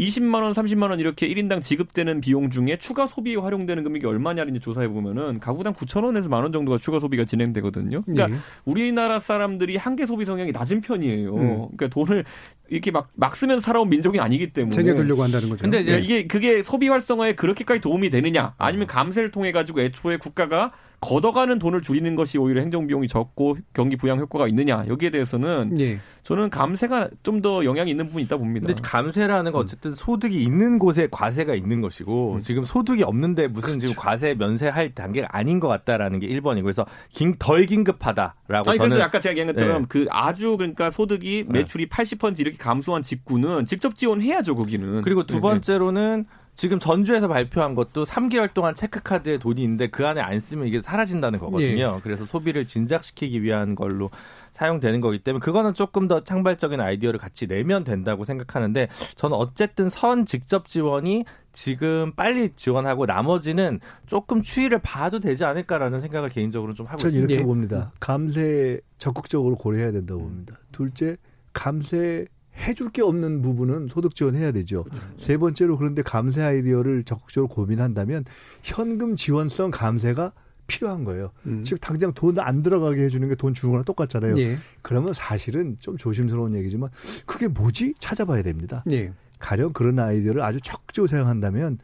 [0.00, 4.58] 20만 원, 30만 원 이렇게 1인당 지급되는 비용 중에 추가 소비에 활용되는 금액이 얼마냐를 이제
[4.58, 8.02] 조사해 보면은 가구당 9천 원에서 만 원 정도가 추가 소비가 진행되거든요.
[8.02, 8.36] 그러니까 네.
[8.64, 11.34] 우리나라 사람들이 한계 소비 성향이 낮은 편이에요.
[11.34, 11.56] 음.
[11.76, 12.24] 그러니까 돈을
[12.70, 14.74] 이렇게 막, 막 쓰면서 살아온 민족이 아니기 때문에.
[14.74, 15.62] 쟁여두려고 한다는 거죠.
[15.62, 15.98] 근데 네.
[15.98, 21.82] 이게 그게 소비 활성화에 그렇게까지 도움이 되느냐 아니면 감세를 통해 가지고 애초에 국가가 걷어가는 돈을
[21.82, 25.98] 줄이는 것이 오히려 행정 비용이 적고 경기 부양 효과가 있느냐 여기에 대해서는 예.
[26.22, 28.66] 저는 감세가 좀 더 영향이 있는 부분이 있다 봅니다.
[28.66, 32.40] 근데 감세라는 건 어쨌든 소득이 있는 곳에 과세가 있는 것이고 음.
[32.40, 33.86] 지금 소득이 없는데 무슨 그렇죠.
[33.86, 38.90] 지금 과세 면세할 단계가 아닌 것 같다라는 게 1번이고 그래서 긴, 덜 긴급하다라고 아니 저는
[38.90, 39.86] 그래서 아까 제가 얘기한 것처럼 네.
[39.88, 41.60] 그 아주 그러니까 소득이 네.
[41.60, 41.96] 매출이 네.
[41.96, 45.00] 80% 이렇게 감소한 직구는 직접 지원해야죠 거기는.
[45.00, 45.40] 그리고 두 네.
[45.40, 46.39] 번째로는 네.
[46.60, 51.38] 지금 전주에서 발표한 것도 3개월 동안 체크카드에 돈이 있는데 그 안에 안 쓰면 이게 사라진다는
[51.38, 51.94] 거거든요.
[51.96, 52.00] 예.
[52.02, 54.10] 그래서 소비를 진작시키기 위한 걸로
[54.52, 60.26] 사용되는 거기 때문에 그거는 조금 더 창발적인 아이디어를 같이 내면 된다고 생각하는데 저는 어쨌든 선
[60.26, 66.98] 직접 지원이 지금 빨리 지원하고 나머지는 조금 추이를 봐도 되지 않을까라는 생각을 개인적으로 좀 하고
[66.98, 67.32] 저는 있습니다.
[67.32, 67.90] 이렇게 봅니다.
[68.00, 70.58] 감세 적극적으로 고려해야 된다고 봅니다.
[70.72, 71.16] 둘째
[71.54, 72.26] 감세
[72.60, 74.84] 해줄 게 없는 부분은 소득 지원해야 되죠.
[74.84, 75.00] 그렇죠.
[75.16, 78.24] 세 번째로 그런데 감세 아이디어를 적극적으로 고민한다면
[78.62, 80.32] 현금 지원성 감세가
[80.66, 81.32] 필요한 거예요.
[81.46, 81.64] 음.
[81.64, 84.36] 즉 당장 돈 안 들어가게 해주는 게 돈 주는 거랑 똑같잖아요.
[84.38, 84.56] 예.
[84.82, 86.90] 그러면 사실은 좀 조심스러운 얘기지만
[87.26, 88.84] 그게 뭐지 찾아봐야 됩니다.
[88.90, 89.12] 예.
[89.40, 91.78] 가령 그런 아이디어를 아주 적극적으로 사용한다면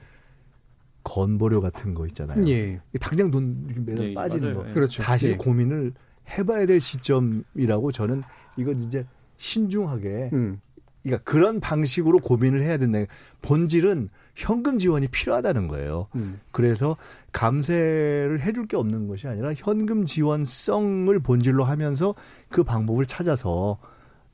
[1.03, 2.43] 건보료 같은 거 있잖아요.
[2.49, 2.81] 예.
[3.01, 4.66] 당장 돈 매달 예, 빠지는 맞아요.
[4.68, 4.72] 거.
[4.74, 5.03] 그렇죠.
[5.03, 5.37] 사실 예.
[5.37, 5.93] 고민을
[6.31, 8.22] 해봐야 될 시점이라고 저는
[8.57, 9.07] 이건 이제
[9.37, 10.61] 신중하게 음.
[11.07, 12.99] 그러니까 그런 방식으로 고민을 해야 된다.
[13.43, 16.09] 본질은 현금 지원이 필요하다는 거예요.
[16.17, 16.41] 음.
[16.51, 16.97] 그래서
[17.33, 22.15] 감세를 해줄 게 없는 것이 아니라 현금 지원성을 본질로 하면서
[22.49, 23.79] 그 방법을 찾아서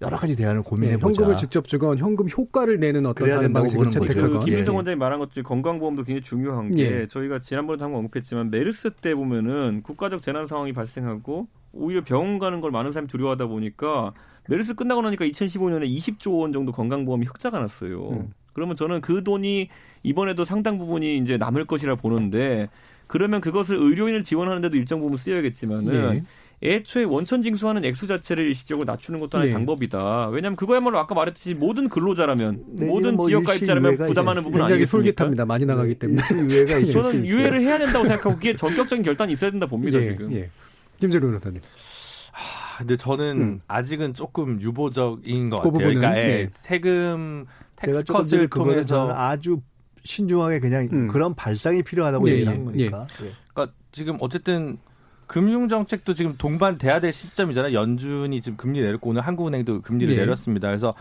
[0.01, 1.07] 여러 가지 대안을 고민해 보자.
[1.07, 4.39] 네, 현금을 직접 주건 현금 효과를 내는 어떤 다른 방식을 채택하건.
[4.39, 4.77] 그 김민성 예.
[4.77, 7.07] 원장이 말한 것 중에 건강보험도 굉장히 중요한 게 예.
[7.07, 12.70] 저희가 지난번에도 한번 언급했지만 메르스 때 보면은 국가적 재난 상황이 발생하고 오히려 병원 가는 걸
[12.70, 14.12] 많은 사람이 두려워하다 보니까
[14.49, 18.11] 메르스 끝나고 나니까 2015년에 20조 원 정도 건강보험이 흑자가 났어요.
[18.11, 18.33] 음.
[18.53, 19.68] 그러면 저는 그 돈이
[20.03, 22.68] 이번에도 상당 부분이 이제 남을 것이라 보는데
[23.07, 26.23] 그러면 그것을 의료인을 지원하는데도 일정 부분 쓰여야겠지만은 예.
[26.64, 29.55] 애초에 원천 징수하는 액수 자체를 일시적으로 낮추는 것도 하나의 네.
[29.55, 30.29] 방법이다.
[30.29, 35.45] 왜냐하면 그거야말로 아까 말했듯이 모든 근로자라면 모든 뭐 지역 가입자라면 부담하는 부분 굉장히 솔깃합니다.
[35.45, 40.01] 많이 나가기 때문에 유예가 저는 유예를 해야 된다고 생각하고 그게 전격적인 결단이 있어야 된다 봅니다.
[40.01, 40.33] 예, 지금.
[41.03, 41.07] 예.
[41.07, 41.61] 김재룡 변호사님.
[42.78, 43.61] 근데 저는 음.
[43.68, 45.88] 아직은 조금 유보적인 것 그 같아요.
[45.88, 46.48] 그러니까 예, 네.
[46.53, 47.46] 세금
[47.76, 49.61] tax cut을 통해서 아주
[50.05, 51.09] 신중하게 그냥 음.
[51.09, 53.07] 그런 발상이 필요하다고 예, 얘기한 예, 거니까.
[53.22, 53.30] 예.
[53.53, 54.78] 그러니까 지금 어쨌든
[55.28, 57.72] 금융 정책도 지금 동반돼야 될 시점이잖아요.
[57.72, 60.18] 연준이 지금 금리 내렸고 오늘 한국은행도 금리를 예.
[60.18, 60.68] 내렸습니다.
[60.68, 60.94] 그래서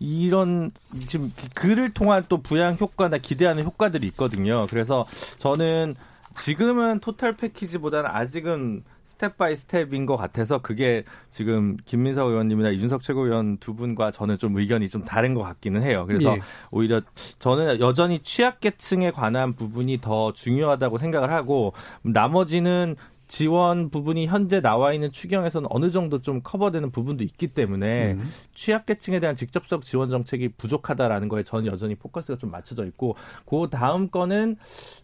[0.00, 0.70] 이런
[1.06, 4.66] 지금 금리를 통한 또 부양 효과나 기대하는 효과들이 있거든요.
[4.68, 5.06] 그래서
[5.38, 5.94] 저는
[6.36, 8.82] 지금은 total package보다는 아직은
[9.18, 14.56] step by step인 것 같아서 그게 지금 김민석 의원님이나 이준석 최고위원 두 분과 저는 좀
[14.56, 16.04] 의견이 좀 다른 것 같기는 해요.
[16.06, 16.40] 그래서 예.
[16.70, 17.02] 오히려
[17.40, 22.94] 저는 여전히 취약계층에 관한 부분이 더 중요하다고 생각을 하고 나머지는
[23.26, 28.30] 지원 부분이 현재 나와 있는 추경에서는 어느 정도 좀 커버되는 부분도 있기 때문에 음.
[28.54, 34.08] 취약계층에 대한 직접적 지원 정책이 부족하다라는 거에 저는 여전히 포커스가 좀 맞춰져 있고 그 다음
[34.08, 34.56] 거는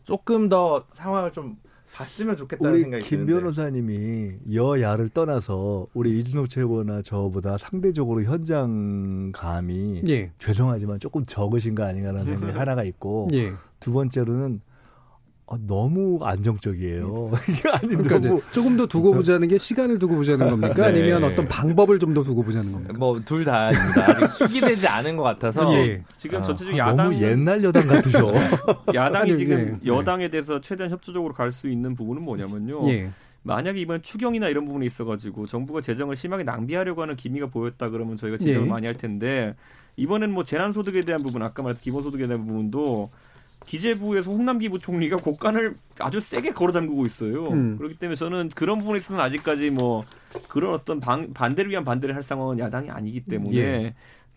[0.04, 1.58] 조금 더 상황을 좀
[1.94, 10.32] 봤으면 좋겠다는 생각이 김 변호사님이 여야를 떠나서 우리 이준호 최고나 저보다 상대적으로 현장 감이 예.
[10.38, 13.52] 죄송하지만 조금 적으신 거 아닌가라는 생각이 하나가 있고 예.
[13.78, 14.60] 두 번째로는
[15.54, 17.30] 아, 너무 안정적이에요.
[17.48, 20.74] 이게 아니 그러니까 너무 조금 더 두고 보자는 게 시간을 두고 보자는 겁니까?
[20.74, 20.82] 네.
[20.84, 22.94] 아니면 어떤 방법을 좀 더 두고 보자는 겁니까?
[22.98, 24.10] 뭐 둘 다입니다.
[24.10, 26.02] 아직 수기되지 않은 것 같아서 예.
[26.16, 28.32] 지금 아, 전체적인 야당 너무 옛날 여당 같으셔.
[28.94, 29.86] 야당이 아니, 지금 예.
[29.86, 32.88] 여당에 대해서 최대한 협조적으로 갈 수 있는 부분은 뭐냐면요.
[32.90, 33.10] 예.
[33.42, 38.38] 만약에 이번 추경이나 이런 부분이 있어가지고 정부가 재정을 심하게 낭비하려고 하는 기미가 보였다 그러면 저희가
[38.38, 38.70] 지적을 예.
[38.70, 39.54] 많이 할 텐데
[39.96, 43.10] 이번엔 뭐 재난소득에 대한 부분 아까 말했던 기본소득에 대한 부분도
[43.66, 47.48] 기재부에서 홍남기 부총리가 곡간을 아주 세게 걸어 잠그고 있어요.
[47.48, 47.76] 음.
[47.78, 50.02] 그렇기 때문에 저는 그런 부분에 있어서는 아직까지 뭐
[50.48, 53.94] 그런 어떤 방, 반대를 위한 반대를 할 상황은 야당이 아니기 때문에 예.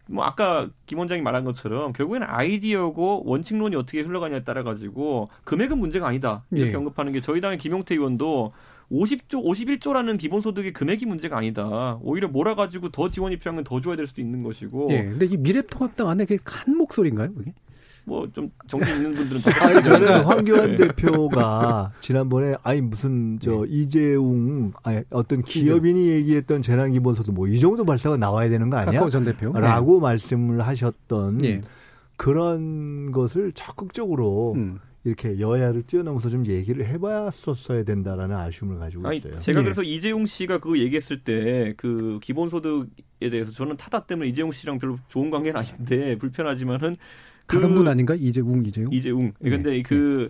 [0.10, 6.08] 뭐 아까 김 원장이 말한 것처럼 결국에는 아이디어고 원칙론이 어떻게 흘러가냐에 따라 가지고 금액은 문제가
[6.08, 6.76] 아니다 이렇게 예.
[6.76, 8.54] 언급하는 게 저희 당의 김용태 의원도
[8.90, 12.00] 50조, 51조라는 기본소득의 금액이 문제가 아니다.
[12.02, 14.88] 오히려 몰아가지고 더 지원이 필요한 건 더 줘야 될 수도 있는 것이고.
[14.92, 15.04] 예.
[15.04, 17.54] 근데 이 미래통합당 안에 그게 한 목소리인가요, 그게?
[18.08, 20.88] 뭐 좀 정신 있는 분들은 더 아니 저는 황교안 네.
[20.88, 23.68] 대표가 지난번에 아니 무슨 저 네.
[23.68, 29.08] 이재웅 아니 어떤 기업인이 얘기했던 재난 기본소득 뭐 이 정도 발사가 나와야 되는 거 아니야?
[29.10, 29.52] 전 대표.
[29.54, 30.02] 라고 네.
[30.02, 31.62] 말씀을 하셨던 네.
[32.16, 34.80] 그런 것을 적극적으로 음.
[35.04, 39.34] 이렇게 여야를 뛰어넘어서 좀 얘기를 해봤었어야 된다라는 아쉬움을 가지고 있어요.
[39.36, 39.64] 아니, 제가 네.
[39.64, 44.98] 그래서 이재용 씨가 그 얘기했을 때 그 기본소득에 대해서 저는 타다 때문에 이재용 씨랑 별로
[45.08, 46.96] 좋은 관계는 아닌데 불편하지만은
[47.48, 48.16] 다른 그, 분 아닌가?
[48.16, 48.94] 이재웅, 이재웅?
[48.94, 49.34] 이재웅.
[49.40, 49.50] 네.
[49.50, 50.30] 근데 그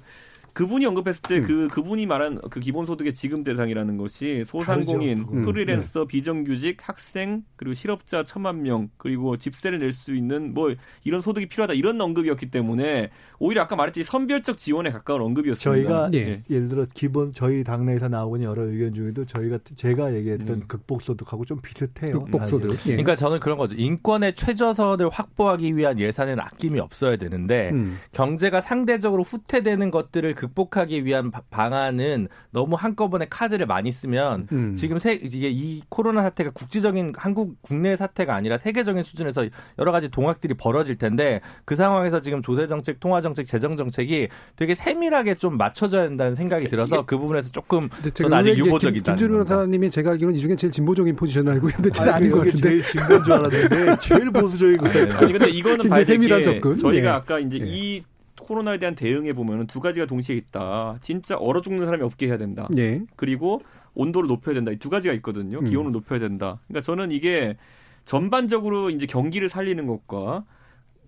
[0.58, 1.68] 그분이 언급했을 때그 음.
[1.68, 5.42] 그분이 말한 그 기본소득의 지급 대상이라는 것이 소상공인, 음.
[5.44, 6.08] 프리랜서, 네.
[6.08, 11.74] 비정규직, 학생 그리고 실업자 천만 명 그리고 집세를 낼 수 있는 뭐 이런 소득이 필요하다
[11.74, 15.60] 이런 언급이었기 때문에 오히려 아까 말했듯이 선별적 지원에 가까운 언급이었습니다.
[15.60, 16.42] 저희가 네.
[16.50, 20.64] 예를 들어 기본 저희 당내에서 나오는 여러 의견 중에도 저희가 제가 얘기했던 음.
[20.68, 22.24] 극복소득하고 좀 비슷해요.
[22.24, 22.72] 극복소득.
[22.88, 22.92] 예.
[22.92, 23.76] 그러니까 저는 그런 거죠.
[23.78, 27.98] 인권의 최저선을 확보하기 위한 예산에는 아낌이 없어야 되는데 음.
[28.12, 34.74] 경제가 상대적으로 후퇴되는 것들을 그 극복하기 위한 방안은 너무 한꺼번에 카드를 많이 쓰면 음.
[34.76, 39.46] 지금 세, 이게 이 코로나 사태가 국지적인 한국 국내 사태가 아니라 세계적인 수준에서
[39.80, 44.76] 여러 가지 동학들이 벌어질 텐데 그 상황에서 지금 조세 정책, 통화 정책, 재정 정책이 되게
[44.76, 49.14] 세밀하게 좀 맞춰져야 된다는 생각이 들어서 그 부분에서 조금 저는 아직 유보적이다.
[49.14, 52.70] 김준호 변호사님이 제가 알기로는 이 중에 제일 진보적인 포지션을 알고 있는데 잘 아닌 것 같은데
[52.70, 54.88] 제일 진보인 줄 알았는데 제일 보수적인 거.
[55.18, 57.08] 아니 근데 이거는 봐야 될게 저희가 예.
[57.08, 57.66] 아까 이제 예.
[57.66, 58.04] 이
[58.48, 60.98] 코로나에 대한 대응에 보면 두 가지가 동시에 있다.
[61.02, 62.68] 진짜 얼어 죽는 사람이 없게 해야 된다.
[62.78, 63.02] 예.
[63.16, 63.62] 그리고
[63.94, 64.72] 온도를 높여야 된다.
[64.72, 65.60] 이 두 가지가 있거든요.
[65.60, 65.66] 음.
[65.66, 66.60] 기온을 높여야 된다.
[66.68, 67.58] 그러니까 저는 이게
[68.06, 70.46] 전반적으로 이제 경기를 살리는 것과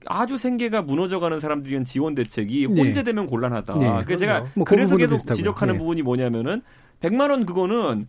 [0.05, 2.65] 아주 생계가 무너져가는 사람들에 위한 지원 대책이 예.
[2.65, 3.29] 혼재되면 네.
[3.29, 3.73] 곤란하다.
[3.77, 5.35] 네, 그래서 제가 뭐그 그래서 계속 비슷하고.
[5.35, 5.77] 지적하는 네.
[5.79, 6.61] 부분이 뭐냐면은
[7.01, 8.07] 100만 원 그거는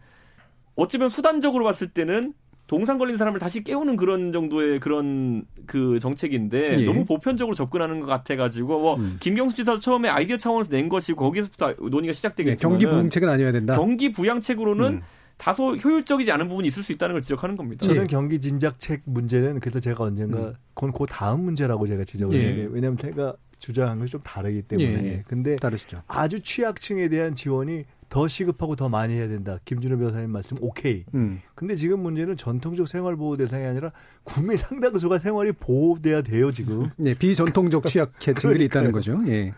[0.76, 2.32] 어쩌면 수단적으로 봤을 때는
[2.70, 6.84] 동상 걸린 사람을 다시 깨우는 그런 정도의 그런 그 정책인데 예.
[6.84, 9.16] 너무 보편적으로 접근하는 것 같아가지고 뭐 음.
[9.18, 13.74] 김경수 지사 처음에 아이디어 차원에서 낸 것이고 거기서부터 논의가 시작되겠지만 예, 경기 부양책은 아니어야 된다.
[13.74, 15.00] 경기 부양책으로는 음.
[15.36, 17.84] 다소 효율적이지 않은 부분이 있을 수 있다는 걸 지적하는 겁니다.
[17.84, 18.06] 저는 예.
[18.06, 20.54] 경기 진작책 문제는 그래서 제가 언젠가 음.
[20.74, 22.40] 그건 그 다음 문제라고 제가 지적을 예.
[22.40, 25.06] 했는데 왜냐하면 제가 주장한 것이 좀 다르기 때문에.
[25.08, 25.24] 예.
[25.26, 26.02] 근데 다르시죠.
[26.06, 29.58] 아주 취약층에 대한 지원이 더 시급하고 더 많이 해야 된다.
[29.64, 31.04] 김준호 변호사님 말씀 오케이.
[31.14, 31.40] 음.
[31.54, 33.92] 근데 지금 문제는 전통적 생활 보호 대상이 아니라
[34.24, 36.90] 국민 상당수가 생활이 보호돼야 돼요 지금.
[36.96, 39.16] 네, 비전통적 취약계층들이 있다는 거죠.
[39.28, 39.54] 예.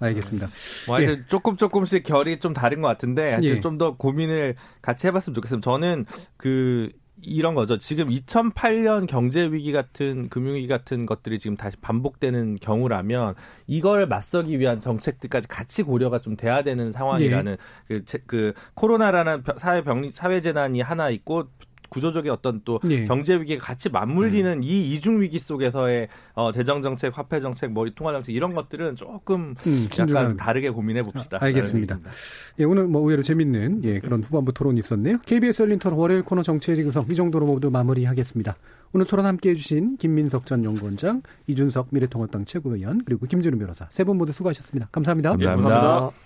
[0.00, 0.48] 알겠습니다.
[0.88, 1.26] 뭐 하여튼 예.
[1.26, 3.60] 조금 조금씩 결이 좀 다른 것 같은데 예.
[3.60, 5.64] 좀더 고민을 같이 해봤으면 좋겠습니다.
[5.64, 6.04] 저는
[6.36, 6.90] 그
[7.22, 7.78] 이런 거죠.
[7.78, 13.34] 지금 2008년 경제 위기 같은 금융 위기 같은 것들이 지금 다시 반복되는 경우라면
[13.66, 17.56] 이걸 맞서기 위한 정책들까지 같이 고려가 좀 돼야 되는 상황이라는
[17.90, 18.00] 예.
[18.00, 21.48] 그, 그 코로나라는 사회 병 사회 재난이 하나 있고
[21.88, 23.04] 구조적인 어떤 또 예.
[23.04, 24.62] 경제 위기가 같이 맞물리는 음.
[24.62, 29.54] 이 이중 위기 속에서의 어, 재정 정책, 화폐 정책, 뭐 통화 정책 이런 것들은 조금
[29.66, 31.38] 음, 약간 다르게 고민해 봅시다.
[31.40, 31.98] 아, 알겠습니다.
[32.58, 35.18] 예, 오늘 뭐 의외로 재밌는 예, 그런 후반부 토론이 있었네요.
[35.26, 38.56] KBS 열린 토론 월요일 코너 정치의 지구성 이 정도로 모두 마무리하겠습니다.
[38.92, 44.04] 오늘 토론 함께 해 주신 김민석 전 연구원장, 이준석 미래통합당 최고위원, 그리고 김준우 변호사 세
[44.04, 44.88] 분 모두 수고하셨습니다.
[44.92, 45.30] 감사합니다.
[45.30, 45.70] 감사합니다.
[45.70, 46.25] 감사합니다.